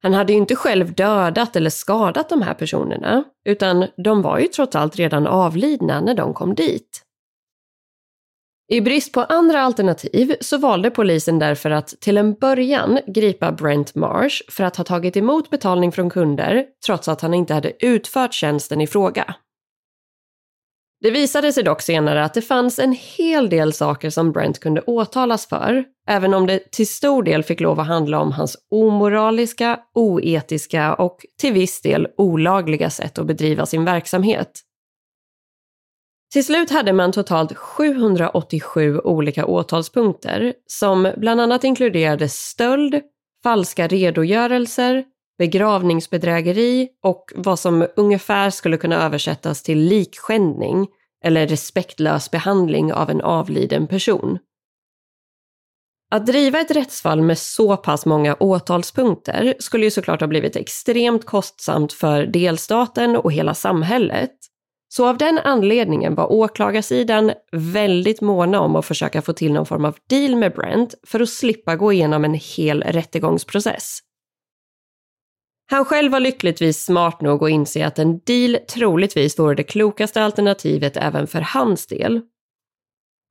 Han 0.03 0.13
hade 0.13 0.33
ju 0.33 0.39
inte 0.39 0.55
själv 0.55 0.93
dödat 0.93 1.55
eller 1.55 1.69
skadat 1.69 2.29
de 2.29 2.41
här 2.41 2.53
personerna, 2.53 3.23
utan 3.45 3.87
de 4.03 4.21
var 4.21 4.39
ju 4.39 4.47
trots 4.47 4.75
allt 4.75 4.95
redan 4.95 5.27
avlidna 5.27 6.01
när 6.01 6.13
de 6.13 6.33
kom 6.33 6.55
dit. 6.55 7.03
I 8.71 8.81
brist 8.81 9.13
på 9.13 9.21
andra 9.21 9.61
alternativ 9.61 10.35
så 10.41 10.57
valde 10.57 10.91
polisen 10.91 11.39
därför 11.39 11.71
att 11.71 11.87
till 11.87 12.17
en 12.17 12.33
början 12.33 12.99
gripa 13.07 13.51
Brent 13.51 13.95
Marsh 13.95 14.41
för 14.49 14.63
att 14.63 14.75
ha 14.75 14.83
tagit 14.83 15.17
emot 15.17 15.49
betalning 15.49 15.91
från 15.91 16.09
kunder 16.09 16.65
trots 16.85 17.07
att 17.07 17.21
han 17.21 17.33
inte 17.33 17.53
hade 17.53 17.85
utfört 17.85 18.33
tjänsten 18.33 18.81
i 18.81 18.87
fråga. 18.87 19.35
Det 21.01 21.11
visade 21.11 21.53
sig 21.53 21.63
dock 21.63 21.81
senare 21.81 22.23
att 22.23 22.33
det 22.33 22.41
fanns 22.41 22.79
en 22.79 22.91
hel 23.17 23.49
del 23.49 23.73
saker 23.73 24.09
som 24.09 24.31
Brent 24.31 24.59
kunde 24.59 24.81
åtalas 24.81 25.47
för, 25.47 25.83
även 26.07 26.33
om 26.33 26.47
det 26.47 26.71
till 26.71 26.87
stor 26.87 27.23
del 27.23 27.43
fick 27.43 27.59
lov 27.59 27.79
att 27.79 27.87
handla 27.87 28.19
om 28.19 28.31
hans 28.31 28.57
omoraliska, 28.71 29.79
oetiska 29.93 30.93
och 30.93 31.25
till 31.41 31.53
viss 31.53 31.81
del 31.81 32.07
olagliga 32.17 32.89
sätt 32.89 33.19
att 33.19 33.27
bedriva 33.27 33.65
sin 33.65 33.85
verksamhet. 33.85 34.51
Till 36.31 36.45
slut 36.45 36.69
hade 36.69 36.93
man 36.93 37.11
totalt 37.11 37.57
787 37.57 38.99
olika 38.99 39.45
åtalspunkter 39.45 40.53
som 40.67 41.13
bland 41.17 41.41
annat 41.41 41.63
inkluderade 41.63 42.29
stöld, 42.29 43.01
falska 43.43 43.87
redogörelser, 43.87 45.03
begravningsbedrägeri 45.37 46.89
och 47.03 47.31
vad 47.35 47.59
som 47.59 47.87
ungefär 47.95 48.49
skulle 48.49 48.77
kunna 48.77 49.05
översättas 49.05 49.63
till 49.63 49.79
likskändning 49.79 50.87
eller 51.23 51.47
respektlös 51.47 52.31
behandling 52.31 52.93
av 52.93 53.09
en 53.09 53.21
avliden 53.21 53.87
person. 53.87 54.39
Att 56.11 56.25
driva 56.25 56.59
ett 56.59 56.71
rättsfall 56.71 57.21
med 57.21 57.37
så 57.37 57.77
pass 57.77 58.05
många 58.05 58.35
åtalspunkter 58.39 59.55
skulle 59.59 59.83
ju 59.83 59.91
såklart 59.91 60.21
ha 60.21 60.27
blivit 60.27 60.55
extremt 60.55 61.25
kostsamt 61.25 61.93
för 61.93 62.25
delstaten 62.25 63.15
och 63.15 63.31
hela 63.31 63.53
samhället. 63.53 64.31
Så 64.93 65.07
av 65.07 65.17
den 65.17 65.37
anledningen 65.37 66.15
var 66.15 66.31
åklagarsidan 66.31 67.31
väldigt 67.51 68.21
måna 68.21 68.59
om 68.59 68.75
att 68.75 68.85
försöka 68.85 69.21
få 69.21 69.33
till 69.33 69.53
någon 69.53 69.65
form 69.65 69.85
av 69.85 69.97
deal 70.09 70.35
med 70.35 70.53
Brent 70.53 70.95
för 71.07 71.19
att 71.19 71.29
slippa 71.29 71.75
gå 71.75 71.93
igenom 71.93 72.25
en 72.25 72.33
hel 72.33 72.83
rättegångsprocess. 72.83 73.99
Han 75.71 75.85
själv 75.85 76.11
var 76.11 76.19
lyckligtvis 76.19 76.85
smart 76.85 77.21
nog 77.21 77.43
att 77.43 77.49
inse 77.49 77.87
att 77.87 77.99
en 77.99 78.19
deal 78.19 78.57
troligtvis 78.73 79.39
vore 79.39 79.55
det 79.55 79.63
klokaste 79.63 80.23
alternativet 80.23 80.97
även 80.97 81.27
för 81.27 81.41
hans 81.41 81.87
del. 81.87 82.21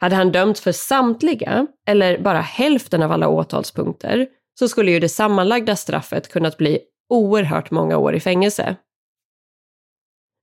Hade 0.00 0.16
han 0.16 0.32
dömt 0.32 0.58
för 0.58 0.72
samtliga, 0.72 1.66
eller 1.86 2.18
bara 2.18 2.40
hälften 2.40 3.02
av 3.02 3.12
alla 3.12 3.28
åtalspunkter, 3.28 4.26
så 4.58 4.68
skulle 4.68 4.90
ju 4.90 5.00
det 5.00 5.08
sammanlagda 5.08 5.76
straffet 5.76 6.28
kunnat 6.28 6.56
bli 6.56 6.80
oerhört 7.08 7.70
många 7.70 7.96
år 7.96 8.14
i 8.14 8.20
fängelse. 8.20 8.76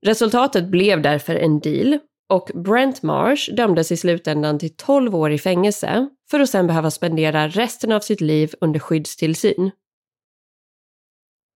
Resultatet 0.06 0.68
blev 0.68 1.02
därför 1.02 1.36
en 1.36 1.60
deal 1.60 2.00
och 2.30 2.52
Brent 2.54 3.04
Marsh 3.04 3.54
dömdes 3.54 3.92
i 3.92 3.98
slutändan 3.98 4.60
till 4.60 4.76
12 4.76 5.16
år 5.16 5.32
i 5.32 5.38
fängelse 5.38 6.10
för 6.32 6.40
att 6.40 6.50
sen 6.50 6.68
behöva 6.68 6.92
spendera 6.92 7.48
resten 7.48 7.92
av 7.92 8.00
sitt 8.00 8.22
liv 8.22 8.54
under 8.62 8.80
skyddstillsyn. 8.80 9.72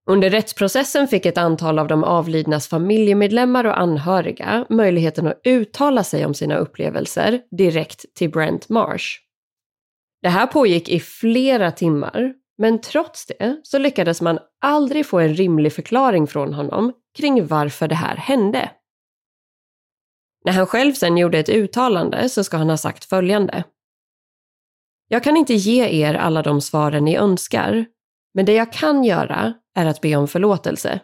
Under 0.10 0.30
rättsprocessen 0.30 1.08
fick 1.08 1.26
ett 1.26 1.38
antal 1.38 1.80
av 1.80 1.88
de 1.88 2.04
avlidnas 2.04 2.68
familjemedlemmar 2.68 3.66
och 3.66 3.80
anhöriga 3.80 4.66
möjligheten 4.70 5.28
att 5.28 5.42
uttala 5.44 6.04
sig 6.04 6.26
om 6.26 6.34
sina 6.34 6.58
upplevelser 6.58 7.42
direkt 7.58 8.06
till 8.16 8.32
Brent 8.32 8.70
Marsh. 8.70 9.06
Det 10.22 10.30
här 10.30 10.48
pågick 10.48 10.90
i 10.90 11.00
flera 11.00 11.72
timmar, 11.72 12.34
men 12.58 12.82
trots 12.82 13.26
det 13.26 13.60
så 13.64 13.78
lyckades 13.78 14.22
man 14.22 14.40
aldrig 14.62 15.06
få 15.06 15.20
en 15.20 15.36
rimlig 15.36 15.74
förklaring 15.74 16.28
från 16.28 16.54
honom 16.54 16.94
kring 17.18 17.48
varför 17.48 17.88
det 17.88 17.96
här 17.96 18.16
hände. 18.16 18.72
När 20.46 20.54
han 20.54 20.68
själv 20.68 20.94
sen 20.94 21.18
gjorde 21.18 21.40
ett 21.40 21.50
uttalande 21.50 22.30
så 22.30 22.44
ska 22.44 22.58
han 22.58 22.70
ha 22.70 22.78
sagt 22.78 23.06
följande. 23.06 23.64
Jag 25.08 25.24
kan 25.24 25.38
inte 25.38 25.54
ge 25.54 26.04
er 26.04 26.14
alla 26.14 26.42
de 26.42 26.62
svaren 26.62 27.06
ni 27.06 27.16
önskar, 27.16 27.86
men 28.34 28.46
det 28.46 28.54
jag 28.54 28.74
kan 28.74 29.04
göra 29.04 29.54
är 29.76 29.86
att 29.86 30.02
be 30.02 30.16
om 30.16 30.28
förlåtelse. 30.28 31.00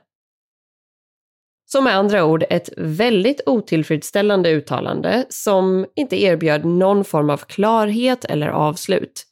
Så 1.66 1.82
med 1.82 1.96
andra 1.96 2.26
ord 2.26 2.44
ett 2.50 2.70
väldigt 2.78 3.42
otillfredsställande 3.46 4.50
uttalande 4.50 5.26
som 5.30 5.86
inte 5.96 6.22
erbjöd 6.22 6.66
någon 6.66 7.04
form 7.04 7.30
av 7.30 7.38
klarhet 7.38 8.26
eller 8.26 8.48
avslut. 8.48 9.24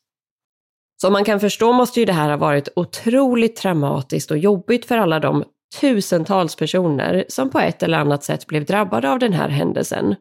Som 1.01 1.13
man 1.13 1.25
kan 1.25 1.39
förstå 1.39 1.73
måste 1.73 1.99
ju 1.99 2.05
det 2.05 2.13
här 2.13 2.29
ha 2.29 2.37
varit 2.37 2.69
otroligt 2.75 3.55
traumatiskt 3.55 4.31
och 4.31 4.37
jobbigt 4.37 4.85
för 4.85 4.97
alla 4.97 5.19
de 5.19 5.43
tusentals 5.81 6.55
personer 6.55 7.25
som 7.27 7.49
på 7.49 7.59
ett 7.59 7.83
eller 7.83 7.97
annat 7.97 8.23
sätt 8.23 8.47
blev 8.47 8.65
drabbade 8.65 9.11
av 9.11 9.19
den 9.19 9.33
här 9.33 9.49
händelsen. 9.49 10.15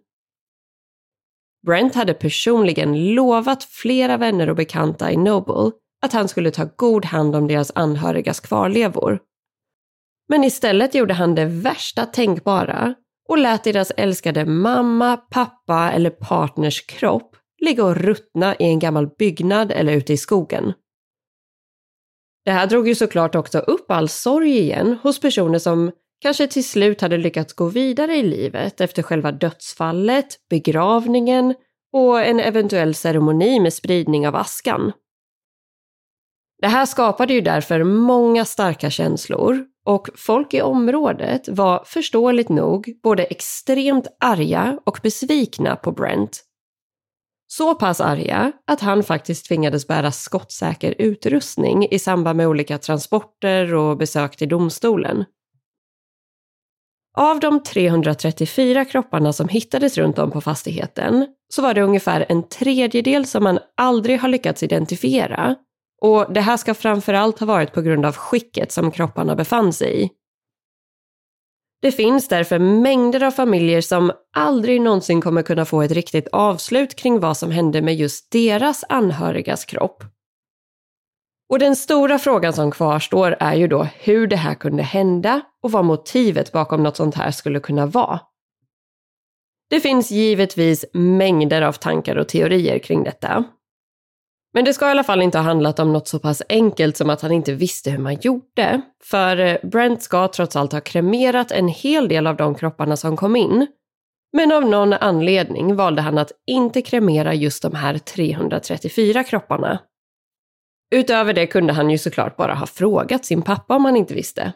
Brent 1.66 1.94
hade 1.94 2.14
personligen 2.14 3.14
lovat 3.14 3.64
flera 3.64 4.16
vänner 4.16 4.50
och 4.50 4.56
bekanta 4.56 5.12
i 5.12 5.16
Noble 5.16 5.70
att 6.02 6.12
han 6.12 6.28
skulle 6.28 6.50
ta 6.50 6.68
god 6.76 7.04
hand 7.04 7.36
om 7.36 7.48
deras 7.48 7.72
anhörigas 7.74 8.40
kvarlevor. 8.40 9.18
Men 10.28 10.44
istället 10.44 10.94
gjorde 10.94 11.14
han 11.14 11.34
det 11.34 11.46
värsta 11.46 12.06
tänkbara 12.06 12.94
och 13.28 13.38
lät 13.38 13.64
deras 13.64 13.90
älskade 13.90 14.44
mamma, 14.44 15.16
pappa 15.16 15.92
eller 15.92 16.10
partners 16.10 16.86
kropp 16.86 17.36
ligga 17.64 17.84
och 17.84 17.96
ruttna 17.96 18.54
i 18.54 18.64
en 18.64 18.78
gammal 18.78 19.06
byggnad 19.18 19.72
eller 19.72 19.92
ute 19.92 20.12
i 20.12 20.16
skogen. 20.16 20.72
Det 22.44 22.50
här 22.50 22.66
drog 22.66 22.88
ju 22.88 22.94
såklart 22.94 23.34
också 23.34 23.58
upp 23.58 23.90
all 23.90 24.08
sorg 24.08 24.58
igen 24.58 24.98
hos 25.02 25.20
personer 25.20 25.58
som 25.58 25.92
kanske 26.20 26.46
till 26.46 26.64
slut 26.64 27.00
hade 27.00 27.16
lyckats 27.16 27.52
gå 27.52 27.66
vidare 27.66 28.16
i 28.16 28.22
livet 28.22 28.80
efter 28.80 29.02
själva 29.02 29.32
dödsfallet, 29.32 30.26
begravningen 30.50 31.54
och 31.92 32.20
en 32.20 32.40
eventuell 32.40 32.94
ceremoni 32.94 33.60
med 33.60 33.72
spridning 33.72 34.28
av 34.28 34.36
askan. 34.36 34.92
Det 36.60 36.68
här 36.68 36.86
skapade 36.86 37.34
ju 37.34 37.40
därför 37.40 37.84
många 37.84 38.44
starka 38.44 38.90
känslor 38.90 39.64
och 39.84 40.08
folk 40.14 40.54
i 40.54 40.62
området 40.62 41.48
var 41.48 41.84
förståeligt 41.86 42.48
nog 42.48 42.98
både 43.02 43.24
extremt 43.24 44.06
arga 44.20 44.78
och 44.86 45.00
besvikna 45.02 45.76
på 45.76 45.92
Brent. 45.92 46.44
Så 47.56 47.74
pass 47.74 48.00
arga 48.00 48.52
att 48.66 48.80
han 48.80 49.02
faktiskt 49.02 49.46
tvingades 49.46 49.86
bära 49.86 50.12
skottsäker 50.12 50.94
utrustning 50.98 51.88
i 51.90 51.98
samband 51.98 52.36
med 52.36 52.48
olika 52.48 52.78
transporter 52.78 53.74
och 53.74 53.96
besök 53.96 54.36
till 54.36 54.48
domstolen. 54.48 55.24
Av 57.16 57.40
de 57.40 57.62
334 57.62 58.84
kropparna 58.84 59.32
som 59.32 59.48
hittades 59.48 59.98
runt 59.98 60.18
om 60.18 60.30
på 60.30 60.40
fastigheten 60.40 61.26
så 61.48 61.62
var 61.62 61.74
det 61.74 61.82
ungefär 61.82 62.26
en 62.28 62.48
tredjedel 62.48 63.26
som 63.26 63.44
man 63.44 63.58
aldrig 63.76 64.20
har 64.20 64.28
lyckats 64.28 64.62
identifiera 64.62 65.54
och 66.00 66.32
det 66.32 66.40
här 66.40 66.56
ska 66.56 66.74
framförallt 66.74 67.38
ha 67.38 67.46
varit 67.46 67.72
på 67.72 67.82
grund 67.82 68.06
av 68.06 68.16
skicket 68.16 68.72
som 68.72 68.90
kropparna 68.90 69.36
befann 69.36 69.72
sig 69.72 70.02
i. 70.02 70.10
Det 71.82 71.92
finns 71.92 72.28
därför 72.28 72.58
mängder 72.58 73.22
av 73.22 73.30
familjer 73.30 73.80
som 73.80 74.12
aldrig 74.36 74.80
någonsin 74.80 75.20
kommer 75.20 75.42
kunna 75.42 75.64
få 75.64 75.82
ett 75.82 75.90
riktigt 75.90 76.28
avslut 76.32 76.94
kring 76.94 77.20
vad 77.20 77.36
som 77.36 77.50
hände 77.50 77.82
med 77.82 77.94
just 77.94 78.32
deras 78.32 78.84
anhörigas 78.88 79.64
kropp. 79.64 80.04
Och 81.48 81.58
den 81.58 81.76
stora 81.76 82.18
frågan 82.18 82.52
som 82.52 82.70
kvarstår 82.70 83.36
är 83.40 83.54
ju 83.54 83.68
då 83.68 83.82
hur 83.82 84.26
det 84.26 84.36
här 84.36 84.54
kunde 84.54 84.82
hända 84.82 85.40
och 85.62 85.72
vad 85.72 85.84
motivet 85.84 86.52
bakom 86.52 86.82
något 86.82 86.96
sånt 86.96 87.14
här 87.14 87.30
skulle 87.30 87.60
kunna 87.60 87.86
vara. 87.86 88.20
Det 89.70 89.80
finns 89.80 90.10
givetvis 90.10 90.84
mängder 90.92 91.62
av 91.62 91.72
tankar 91.72 92.16
och 92.16 92.28
teorier 92.28 92.78
kring 92.78 93.04
detta. 93.04 93.44
Men 94.54 94.64
det 94.64 94.74
ska 94.74 94.86
i 94.88 94.90
alla 94.90 95.04
fall 95.04 95.22
inte 95.22 95.38
ha 95.38 95.42
handlat 95.42 95.78
om 95.78 95.92
något 95.92 96.08
så 96.08 96.18
pass 96.18 96.42
enkelt 96.48 96.96
som 96.96 97.10
att 97.10 97.20
han 97.20 97.32
inte 97.32 97.52
visste 97.52 97.90
hur 97.90 97.98
man 97.98 98.14
gjorde. 98.14 98.80
För 99.04 99.36
eh, 99.36 99.56
Brent 99.62 100.02
ska 100.02 100.28
trots 100.28 100.56
allt 100.56 100.72
ha 100.72 100.80
kremerat 100.80 101.50
en 101.50 101.68
hel 101.68 102.08
del 102.08 102.26
av 102.26 102.36
de 102.36 102.54
kropparna 102.54 102.96
som 102.96 103.16
kom 103.16 103.36
in. 103.36 103.66
Men 104.32 104.52
av 104.52 104.64
någon 104.64 104.92
anledning 104.92 105.76
valde 105.76 106.02
han 106.02 106.18
att 106.18 106.32
inte 106.46 106.82
kremera 106.82 107.34
just 107.34 107.62
de 107.62 107.74
här 107.74 107.98
334 107.98 109.24
kropparna. 109.24 109.78
Utöver 110.94 111.32
det 111.32 111.46
kunde 111.46 111.72
han 111.72 111.90
ju 111.90 111.98
såklart 111.98 112.36
bara 112.36 112.54
ha 112.54 112.66
frågat 112.66 113.24
sin 113.24 113.42
pappa 113.42 113.76
om 113.76 113.84
han 113.84 113.96
inte 113.96 114.14
visste. 114.14 114.52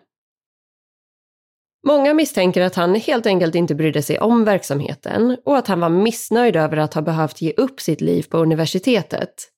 Många 1.87 2.15
misstänker 2.15 2.63
att 2.63 2.75
han 2.75 2.95
helt 2.95 3.27
enkelt 3.27 3.55
inte 3.55 3.75
brydde 3.75 4.03
sig 4.03 4.19
om 4.19 4.45
verksamheten 4.45 5.37
och 5.45 5.59
att 5.59 5.69
han 5.69 5.81
var 5.81 5.89
missnöjd 5.89 6.57
över 6.57 6.77
att 6.77 6.95
ha 6.95 7.03
behövt 7.03 7.41
ge 7.41 7.53
upp 7.57 7.81
sitt 7.81 8.01
liv 8.01 8.27
på 8.31 8.39
universitetet. 8.39 9.49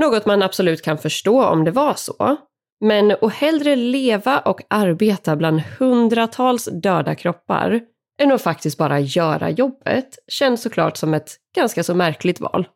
Något 0.00 0.26
man 0.26 0.42
absolut 0.42 0.82
kan 0.82 0.98
förstå 0.98 1.44
om 1.44 1.64
det 1.64 1.70
var 1.70 1.94
så. 1.94 2.36
Men 2.84 3.10
att 3.10 3.32
hellre 3.32 3.76
leva 3.76 4.38
och 4.38 4.60
arbeta 4.70 5.36
bland 5.36 5.60
hundratals 5.60 6.68
döda 6.82 7.14
kroppar 7.14 7.80
än 8.20 8.32
att 8.32 8.42
faktiskt 8.42 8.78
bara 8.78 9.00
göra 9.00 9.50
jobbet 9.50 10.18
känns 10.28 10.62
såklart 10.62 10.96
som 10.96 11.14
ett 11.14 11.36
ganska 11.56 11.84
så 11.84 11.94
märkligt 11.94 12.40
val. 12.40 12.68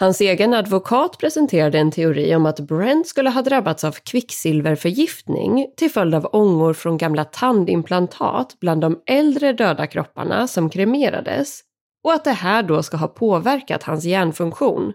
Hans 0.00 0.20
egen 0.20 0.54
advokat 0.54 1.18
presenterade 1.18 1.78
en 1.78 1.90
teori 1.90 2.34
om 2.34 2.46
att 2.46 2.60
Brent 2.60 3.06
skulle 3.06 3.30
ha 3.30 3.42
drabbats 3.42 3.84
av 3.84 3.92
kvicksilverförgiftning 3.92 5.66
till 5.76 5.90
följd 5.90 6.14
av 6.14 6.28
ångor 6.32 6.74
från 6.74 6.98
gamla 6.98 7.24
tandimplantat 7.24 8.56
bland 8.60 8.80
de 8.80 9.02
äldre 9.06 9.52
döda 9.52 9.86
kropparna 9.86 10.48
som 10.48 10.70
kremerades 10.70 11.60
och 12.04 12.12
att 12.12 12.24
det 12.24 12.30
här 12.30 12.62
då 12.62 12.82
ska 12.82 12.96
ha 12.96 13.08
påverkat 13.08 13.82
hans 13.82 14.04
hjärnfunktion. 14.04 14.92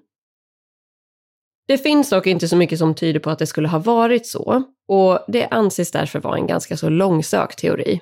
Det 1.67 1.77
finns 1.77 2.09
dock 2.09 2.27
inte 2.27 2.47
så 2.47 2.55
mycket 2.55 2.79
som 2.79 2.95
tyder 2.95 3.19
på 3.19 3.29
att 3.29 3.39
det 3.39 3.47
skulle 3.47 3.67
ha 3.67 3.79
varit 3.79 4.27
så 4.27 4.63
och 4.87 5.19
det 5.27 5.47
anses 5.47 5.91
därför 5.91 6.19
vara 6.19 6.37
en 6.37 6.47
ganska 6.47 6.77
så 6.77 6.89
långsökt 6.89 7.59
teori. 7.59 8.01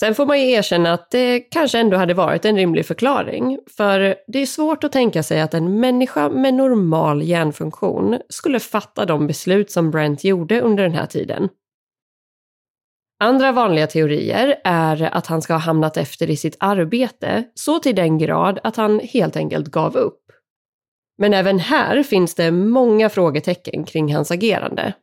Sen 0.00 0.14
får 0.14 0.26
man 0.26 0.40
ju 0.40 0.50
erkänna 0.50 0.92
att 0.92 1.10
det 1.10 1.40
kanske 1.40 1.78
ändå 1.78 1.96
hade 1.96 2.14
varit 2.14 2.44
en 2.44 2.56
rimlig 2.56 2.86
förklaring, 2.86 3.58
för 3.76 4.16
det 4.26 4.38
är 4.38 4.46
svårt 4.46 4.84
att 4.84 4.92
tänka 4.92 5.22
sig 5.22 5.40
att 5.40 5.54
en 5.54 5.80
människa 5.80 6.28
med 6.28 6.54
normal 6.54 7.22
hjärnfunktion 7.22 8.18
skulle 8.28 8.60
fatta 8.60 9.04
de 9.04 9.26
beslut 9.26 9.70
som 9.70 9.90
Brent 9.90 10.24
gjorde 10.24 10.60
under 10.60 10.82
den 10.82 10.94
här 10.94 11.06
tiden. 11.06 11.48
Andra 13.20 13.52
vanliga 13.52 13.86
teorier 13.86 14.60
är 14.64 15.02
att 15.02 15.26
han 15.26 15.42
ska 15.42 15.52
ha 15.52 15.60
hamnat 15.60 15.96
efter 15.96 16.30
i 16.30 16.36
sitt 16.36 16.56
arbete 16.60 17.44
så 17.54 17.78
till 17.78 17.94
den 17.94 18.18
grad 18.18 18.58
att 18.62 18.76
han 18.76 19.00
helt 19.00 19.36
enkelt 19.36 19.66
gav 19.68 19.96
upp. 19.96 20.20
Men 21.18 21.34
även 21.34 21.58
här 21.58 22.02
finns 22.02 22.34
det 22.34 22.50
många 22.50 23.08
frågetecken 23.08 23.84
kring 23.84 24.14
hans 24.14 24.30
agerande. 24.30 24.94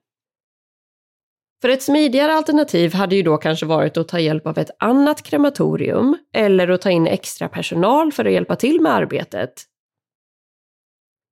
För 1.62 1.70
ett 1.70 1.84
smidigare 1.84 2.34
alternativ 2.34 2.94
hade 2.94 3.16
ju 3.16 3.24
då 3.24 3.38
kanske 3.38 3.66
varit 3.66 3.98
att 3.98 4.08
ta 4.08 4.20
hjälp 4.20 4.48
av 4.48 4.58
ett 4.58 4.72
annat 4.80 5.24
krematorium 5.24 6.18
eller 6.34 6.68
att 6.68 6.82
ta 6.82 6.90
in 6.90 7.08
extra 7.08 7.50
personal 7.50 8.12
för 8.12 8.26
att 8.26 8.32
hjälpa 8.32 8.56
till 8.56 8.82
med 8.82 8.94
arbetet. 8.94 9.54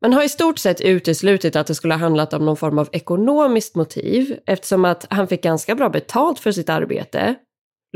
Man 0.01 0.13
har 0.13 0.23
i 0.23 0.29
stort 0.29 0.59
sett 0.59 0.81
uteslutit 0.81 1.55
att 1.55 1.67
det 1.67 1.75
skulle 1.75 1.93
ha 1.93 1.99
handlat 1.99 2.33
om 2.33 2.45
någon 2.45 2.57
form 2.57 2.77
av 2.77 2.89
ekonomiskt 2.91 3.75
motiv 3.75 4.39
eftersom 4.45 4.85
att 4.85 5.05
han 5.09 5.27
fick 5.27 5.43
ganska 5.43 5.75
bra 5.75 5.89
betalt 5.89 6.39
för 6.39 6.51
sitt 6.51 6.69
arbete. 6.69 7.35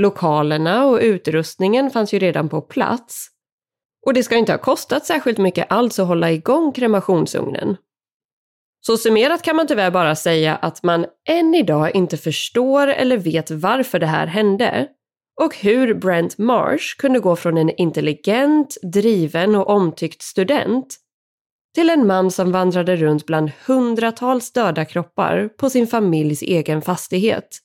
Lokalerna 0.01 0.85
och 0.85 0.99
utrustningen 1.01 1.91
fanns 1.91 2.13
ju 2.13 2.19
redan 2.19 2.49
på 2.49 2.61
plats. 2.61 3.27
Och 4.05 4.13
det 4.13 4.23
ska 4.23 4.35
inte 4.35 4.51
ha 4.51 4.59
kostat 4.59 5.05
särskilt 5.05 5.37
mycket 5.37 5.71
alls 5.71 5.99
att 5.99 6.07
hålla 6.07 6.31
igång 6.31 6.71
kremationsugnen. 6.71 7.77
Så 8.85 8.97
summerat 8.97 9.41
kan 9.41 9.55
man 9.55 9.67
tyvärr 9.67 9.91
bara 9.91 10.15
säga 10.15 10.55
att 10.55 10.83
man 10.83 11.05
än 11.29 11.55
idag 11.55 11.95
inte 11.95 12.17
förstår 12.17 12.87
eller 12.87 13.17
vet 13.17 13.51
varför 13.51 13.99
det 13.99 14.05
här 14.05 14.27
hände 14.27 14.87
och 15.41 15.55
hur 15.55 15.93
Brent 15.93 16.37
Marsh 16.37 16.97
kunde 16.97 17.19
gå 17.19 17.35
från 17.35 17.57
en 17.57 17.69
intelligent, 17.69 18.77
driven 18.93 19.55
och 19.55 19.69
omtyckt 19.69 20.21
student 20.21 20.95
till 21.75 21.89
en 21.89 22.07
man 22.07 22.31
som 22.31 22.51
vandrade 22.51 22.95
runt 22.95 23.25
bland 23.25 23.51
hundratals 23.67 24.53
döda 24.53 24.85
kroppar 24.85 25.49
på 25.57 25.69
sin 25.69 25.87
familjs 25.87 26.41
egen 26.41 26.81
fastighet. 26.81 27.59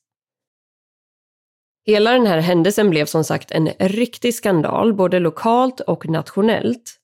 Hela 1.88 2.12
den 2.12 2.26
här 2.26 2.38
händelsen 2.38 2.90
blev 2.90 3.06
som 3.06 3.24
sagt 3.24 3.50
en 3.50 3.68
riktig 3.78 4.34
skandal 4.34 4.94
både 4.94 5.18
lokalt 5.18 5.80
och 5.80 6.08
nationellt 6.08 6.98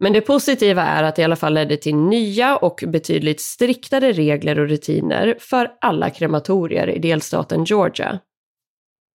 men 0.00 0.12
det 0.12 0.20
positiva 0.20 0.82
är 0.82 1.02
att 1.02 1.16
det 1.16 1.22
i 1.22 1.24
alla 1.24 1.36
fall 1.36 1.54
ledde 1.54 1.76
till 1.76 1.96
nya 1.96 2.56
och 2.56 2.84
betydligt 2.86 3.40
striktare 3.40 4.12
regler 4.12 4.58
och 4.58 4.68
rutiner 4.68 5.36
för 5.40 5.72
alla 5.80 6.10
krematorier 6.10 6.90
i 6.90 6.98
delstaten 6.98 7.64
Georgia. 7.64 8.18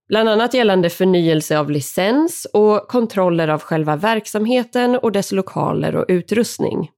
Bland 0.08 0.30
annat 0.30 0.54
gällande 0.54 0.90
förnyelse 0.90 1.60
av 1.60 1.72
licens 1.72 2.48
och 2.54 2.88
kontroller 2.88 3.48
av 3.48 3.62
själva 3.62 3.96
verksamheten 3.96 4.96
och 4.96 5.12
dess 5.12 5.32
lokaler 5.32 5.96
och 5.96 6.06
utrustning. 6.08 6.90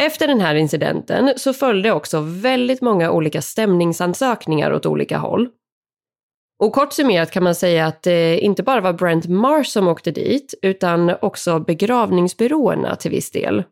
Efter 0.00 0.28
den 0.28 0.40
här 0.40 0.54
incidenten 0.54 1.32
så 1.36 1.52
följde 1.52 1.92
också 1.92 2.20
väldigt 2.20 2.80
många 2.80 3.10
olika 3.10 3.42
stämningsansökningar 3.42 4.72
åt 4.72 4.86
olika 4.86 5.18
håll 5.18 5.48
och 6.58 6.72
kort 6.72 6.92
summerat 6.92 7.30
kan 7.30 7.44
man 7.44 7.54
säga 7.54 7.86
att 7.86 8.02
det 8.02 8.38
inte 8.38 8.62
bara 8.62 8.80
var 8.80 8.92
Brent 8.92 9.26
Mars 9.26 9.68
som 9.68 9.88
åkte 9.88 10.10
dit, 10.10 10.54
utan 10.62 11.12
också 11.22 11.60
begravningsbyråerna 11.60 12.96
till 12.96 13.10
viss 13.10 13.30
del. 13.30 13.64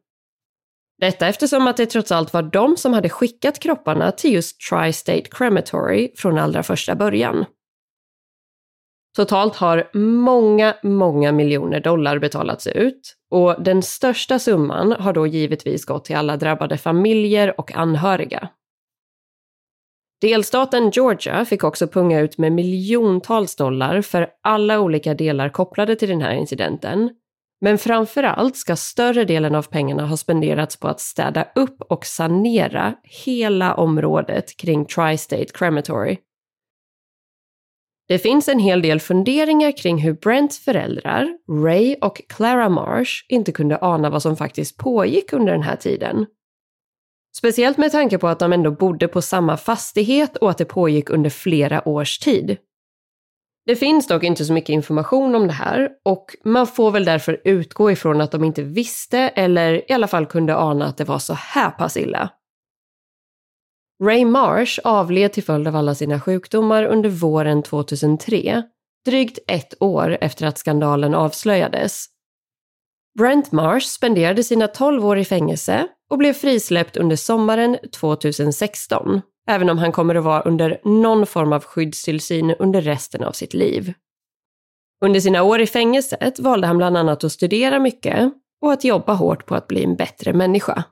Detta 1.01 1.29
eftersom 1.29 1.67
att 1.67 1.77
det 1.77 1.87
trots 1.87 2.13
allt 2.13 2.33
var 2.33 2.43
de 2.43 2.77
som 2.77 2.93
hade 2.93 3.09
skickat 3.09 3.59
kropparna 3.59 4.13
till 4.13 4.33
just 4.33 4.57
Tri-State 4.71 5.29
Crematory 5.31 6.13
från 6.17 6.39
allra 6.39 6.63
första 6.63 6.95
början. 6.95 7.45
Totalt 9.17 9.57
har 9.57 9.91
många, 9.99 10.77
många 10.83 11.33
miljoner 11.33 11.81
dollar 11.81 12.19
betalats 12.19 12.67
ut 12.67 13.17
och 13.31 13.63
den 13.63 13.83
största 13.83 14.39
summan 14.39 14.93
har 14.93 15.13
då 15.13 15.27
givetvis 15.27 15.85
gått 15.85 16.05
till 16.05 16.17
alla 16.17 16.37
drabbade 16.37 16.79
familjer 16.79 17.61
och 17.61 17.75
anhöriga. 17.75 18.49
Delstaten 20.25 20.91
Georgia 20.91 21.45
fick 21.45 21.65
också 21.65 21.89
punga 21.89 22.21
ut 22.21 22.39
med 22.39 22.53
miljontals 22.53 23.57
dollar 23.57 24.03
för 24.03 24.29
alla 24.43 24.81
olika 24.81 25.15
delar 25.15 25.49
kopplade 25.49 25.97
till 25.97 26.09
den 26.09 26.21
här 26.21 26.35
incidenten. 26.35 27.11
Men 27.61 27.79
framför 27.79 28.23
allt 28.23 28.57
ska 28.57 28.77
större 28.77 29.25
delen 29.25 29.55
av 29.55 29.63
pengarna 29.63 30.07
ha 30.07 30.17
spenderats 30.17 30.77
på 30.77 30.89
att 30.89 31.01
städa 31.01 31.49
upp 31.55 31.83
och 31.89 32.07
sanera 32.07 32.95
hela 33.25 33.75
området 33.75 34.57
kring 34.57 34.85
Tri-State 34.85 35.53
Crematory. 35.55 36.19
Det 38.09 38.19
finns 38.19 38.49
en 38.49 38.59
hel 38.59 38.83
del 38.83 39.01
funderingar 39.01 39.77
kring 39.77 39.99
hur 39.99 40.13
Brents 40.13 40.65
föräldrar, 40.65 41.39
Ray 41.65 41.97
och 42.01 42.23
Clara 42.29 42.69
Marsh, 42.69 43.13
inte 43.29 43.53
kunde 43.53 43.79
ana 43.81 44.11
vad 44.11 44.23
som 44.23 44.37
faktiskt 44.37 44.77
pågick 44.77 45.33
under 45.33 45.53
den 45.53 45.63
här 45.63 45.77
tiden. 45.77 46.27
Speciellt 47.37 47.79
med 47.79 47.93
tanke 47.93 48.19
på 48.19 48.29
att 48.29 48.39
de 48.39 48.53
ändå 48.53 48.71
bodde 48.71 49.09
på 49.09 49.23
samma 49.23 49.57
fastighet 49.57 50.37
och 50.37 50.51
att 50.51 50.59
det 50.59 50.65
pågick 50.65 51.11
under 51.11 51.31
flera 51.31 51.89
års 51.89 52.19
tid. 52.19 52.57
Det 53.67 53.77
finns 53.77 54.07
dock 54.07 54.25
inte 54.25 54.45
så 54.45 54.53
mycket 54.53 54.69
information 54.69 55.35
om 55.35 55.47
det 55.47 55.53
här 55.53 55.91
och 56.05 56.37
man 56.45 56.67
får 56.67 56.91
väl 56.91 57.05
därför 57.05 57.41
utgå 57.45 57.91
ifrån 57.91 58.21
att 58.21 58.31
de 58.31 58.45
inte 58.45 58.63
visste 58.63 59.19
eller 59.19 59.91
i 59.91 59.95
alla 59.95 60.09
fall 60.09 60.27
kunde 60.27 60.57
ana 60.57 60.87
att 60.87 60.97
det 60.97 61.05
var 61.05 61.19
så 61.19 61.35
här 61.35 61.71
pass 61.71 61.97
illa. 61.97 62.31
Ray 64.05 64.25
Marsh 64.25 64.81
avled 64.85 65.33
till 65.33 65.43
följd 65.43 65.69
av 65.69 65.77
alla 65.77 65.95
sina 65.95 66.21
sjukdomar 66.21 66.85
under 66.85 67.11
våren 67.11 67.63
2003, 67.63 68.63
drygt 69.07 69.39
ett 69.47 69.83
år 69.83 70.19
efter 70.21 70.47
att 70.47 70.59
skandalen 70.59 71.15
avslöjades. 71.15 72.07
Brent 73.19 73.53
Marsh 73.53 73.87
spenderade 73.87 74.45
sina 74.45 74.69
12 74.69 75.07
år 75.07 75.19
i 75.19 75.25
fängelse 75.25 75.89
och 76.11 76.19
blev 76.19 76.33
frisläppt 76.33 76.97
under 76.97 77.17
sommaren 77.17 77.79
2016, 77.93 79.21
även 79.49 79.71
om 79.71 79.79
han 79.79 79.93
kommer 79.93 80.15
att 80.15 80.25
vara 80.25 80.43
under 80.43 80.81
någon 80.85 81.27
form 81.27 81.53
av 81.53 81.65
skyddstillsyn 81.65 82.55
under 82.59 82.81
resten 82.81 83.25
av 83.25 83.33
sitt 83.33 83.55
liv. 83.55 83.93
Under 85.05 85.21
sina 85.21 85.43
år 85.43 85.61
i 85.61 85.67
fängelset 85.67 86.39
valde 86.39 86.67
han 86.67 86.77
bland 86.77 86.97
annat 86.97 87.25
att 87.25 87.33
studera 87.33 87.79
mycket 87.79 88.33
och 88.63 88.73
att 88.73 88.85
jobba 88.85 89.13
hårt 89.13 89.47
på 89.47 89.55
att 89.55 89.69
bli 89.69 89.85
en 89.85 89.97
bättre 89.97 90.33
människa. 90.33 90.85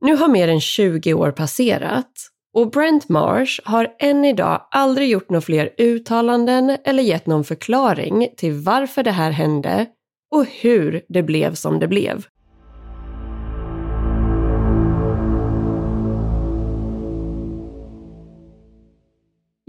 Nu 0.00 0.16
har 0.16 0.28
mer 0.28 0.48
än 0.48 0.60
20 0.60 1.14
år 1.14 1.30
passerat 1.30 2.12
och 2.54 2.70
Brent 2.70 3.08
Marsh 3.08 3.60
har 3.64 3.94
än 3.98 4.24
idag 4.24 4.68
aldrig 4.70 5.08
gjort 5.10 5.30
några 5.30 5.40
fler 5.40 5.74
uttalanden 5.78 6.76
eller 6.84 7.02
gett 7.02 7.26
någon 7.26 7.44
förklaring 7.44 8.28
till 8.36 8.52
varför 8.52 9.02
det 9.02 9.10
här 9.10 9.30
hände 9.30 9.86
och 10.30 10.46
hur 10.46 11.02
det 11.08 11.22
blev 11.22 11.54
som 11.54 11.80
det 11.80 11.88
blev. 11.88 12.26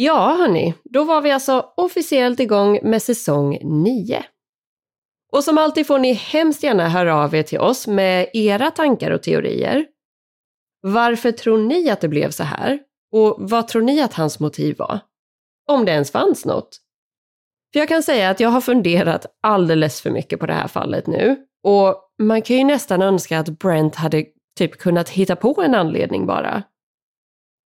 Ja, 0.03 0.35
hörni, 0.39 0.73
då 0.83 1.03
var 1.03 1.21
vi 1.21 1.31
alltså 1.31 1.65
officiellt 1.77 2.39
igång 2.39 2.79
med 2.83 3.01
säsong 3.01 3.57
9. 3.63 4.23
Och 5.31 5.43
som 5.43 5.57
alltid 5.57 5.87
får 5.87 5.99
ni 5.99 6.13
hemskt 6.13 6.63
gärna 6.63 6.89
höra 6.89 7.15
av 7.15 7.35
er 7.35 7.43
till 7.43 7.59
oss 7.59 7.87
med 7.87 8.29
era 8.33 8.71
tankar 8.71 9.11
och 9.11 9.23
teorier. 9.23 9.85
Varför 10.81 11.31
tror 11.31 11.57
ni 11.57 11.89
att 11.89 12.01
det 12.01 12.07
blev 12.07 12.29
så 12.31 12.43
här? 12.43 12.79
Och 13.11 13.35
vad 13.39 13.67
tror 13.67 13.81
ni 13.81 14.01
att 14.01 14.13
hans 14.13 14.39
motiv 14.39 14.77
var? 14.77 14.99
Om 15.67 15.85
det 15.85 15.91
ens 15.91 16.11
fanns 16.11 16.45
något. 16.45 16.77
För 17.73 17.79
jag 17.79 17.89
kan 17.89 18.03
säga 18.03 18.29
att 18.29 18.39
jag 18.39 18.49
har 18.49 18.61
funderat 18.61 19.25
alldeles 19.43 20.01
för 20.01 20.11
mycket 20.11 20.39
på 20.39 20.45
det 20.45 20.53
här 20.53 20.67
fallet 20.67 21.07
nu 21.07 21.45
Och 21.63 21.95
man 22.21 22.41
kan 22.41 22.57
ju 22.57 22.63
nästan 22.63 23.01
önska 23.01 23.39
att 23.39 23.59
Brent 23.59 23.95
hade 23.95 24.25
typ 24.57 24.77
kunnat 24.77 25.09
hitta 25.09 25.35
på 25.35 25.61
en 25.61 25.75
anledning 25.75 26.25
bara. 26.25 26.63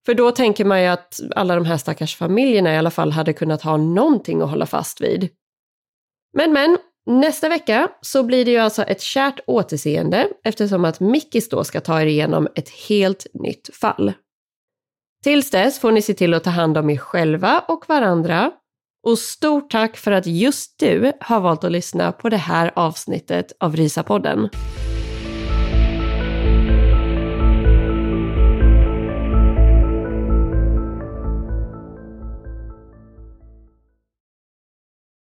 För 0.07 0.15
då 0.15 0.31
tänker 0.31 0.65
man 0.65 0.83
ju 0.83 0.87
att 0.87 1.21
alla 1.37 1.55
de 1.55 1.65
här 1.65 1.77
stackars 1.77 2.17
familjerna 2.17 2.75
i 2.75 2.77
alla 2.77 2.91
fall 2.91 3.13
hade 3.13 3.33
kunnat 3.33 3.63
ha 3.63 3.77
någonting 3.77 4.43
att 4.43 4.51
hålla 4.51 4.67
fast 4.67 5.01
vid. 5.01 5.29
Men 6.37 6.53
men, 6.53 6.79
nästa 7.07 7.49
vecka 7.49 7.89
så 8.01 8.23
blir 8.23 8.45
det 8.45 8.51
ju 8.51 8.59
alltså 8.59 8.83
ett 8.83 9.01
kärt 9.01 9.41
återseende 9.47 10.29
eftersom 10.45 10.85
att 10.85 11.01
Mickis 11.01 11.49
då 11.49 11.65
ska 11.65 11.81
ta 11.81 12.03
er 12.03 12.07
igenom 12.07 12.49
ett 12.55 12.69
helt 12.69 13.27
nytt 13.35 13.77
fall. 13.77 14.13
Tills 15.25 15.51
dess 15.51 15.79
får 15.79 15.93
ni 15.93 16.03
se 16.03 16.15
till 16.15 16.35
att 16.35 16.45
ta 16.45 16.51
hand 16.51 16.79
om 16.79 16.91
er 16.91 16.97
själva 16.97 17.65
och 17.69 17.85
varandra. 17.89 18.53
Och 19.07 19.19
stort 19.19 19.71
tack 19.71 19.97
för 19.97 20.13
att 20.13 20.27
just 20.27 20.79
du 20.79 21.13
har 21.21 21.41
valt 21.41 21.65
att 21.65 21.73
lyssna 21.73 22.13
på 22.13 22.29
det 22.29 22.37
här 22.37 22.73
avsnittet 22.77 23.53
av 23.61 23.77
Risa-podden. 23.77 24.49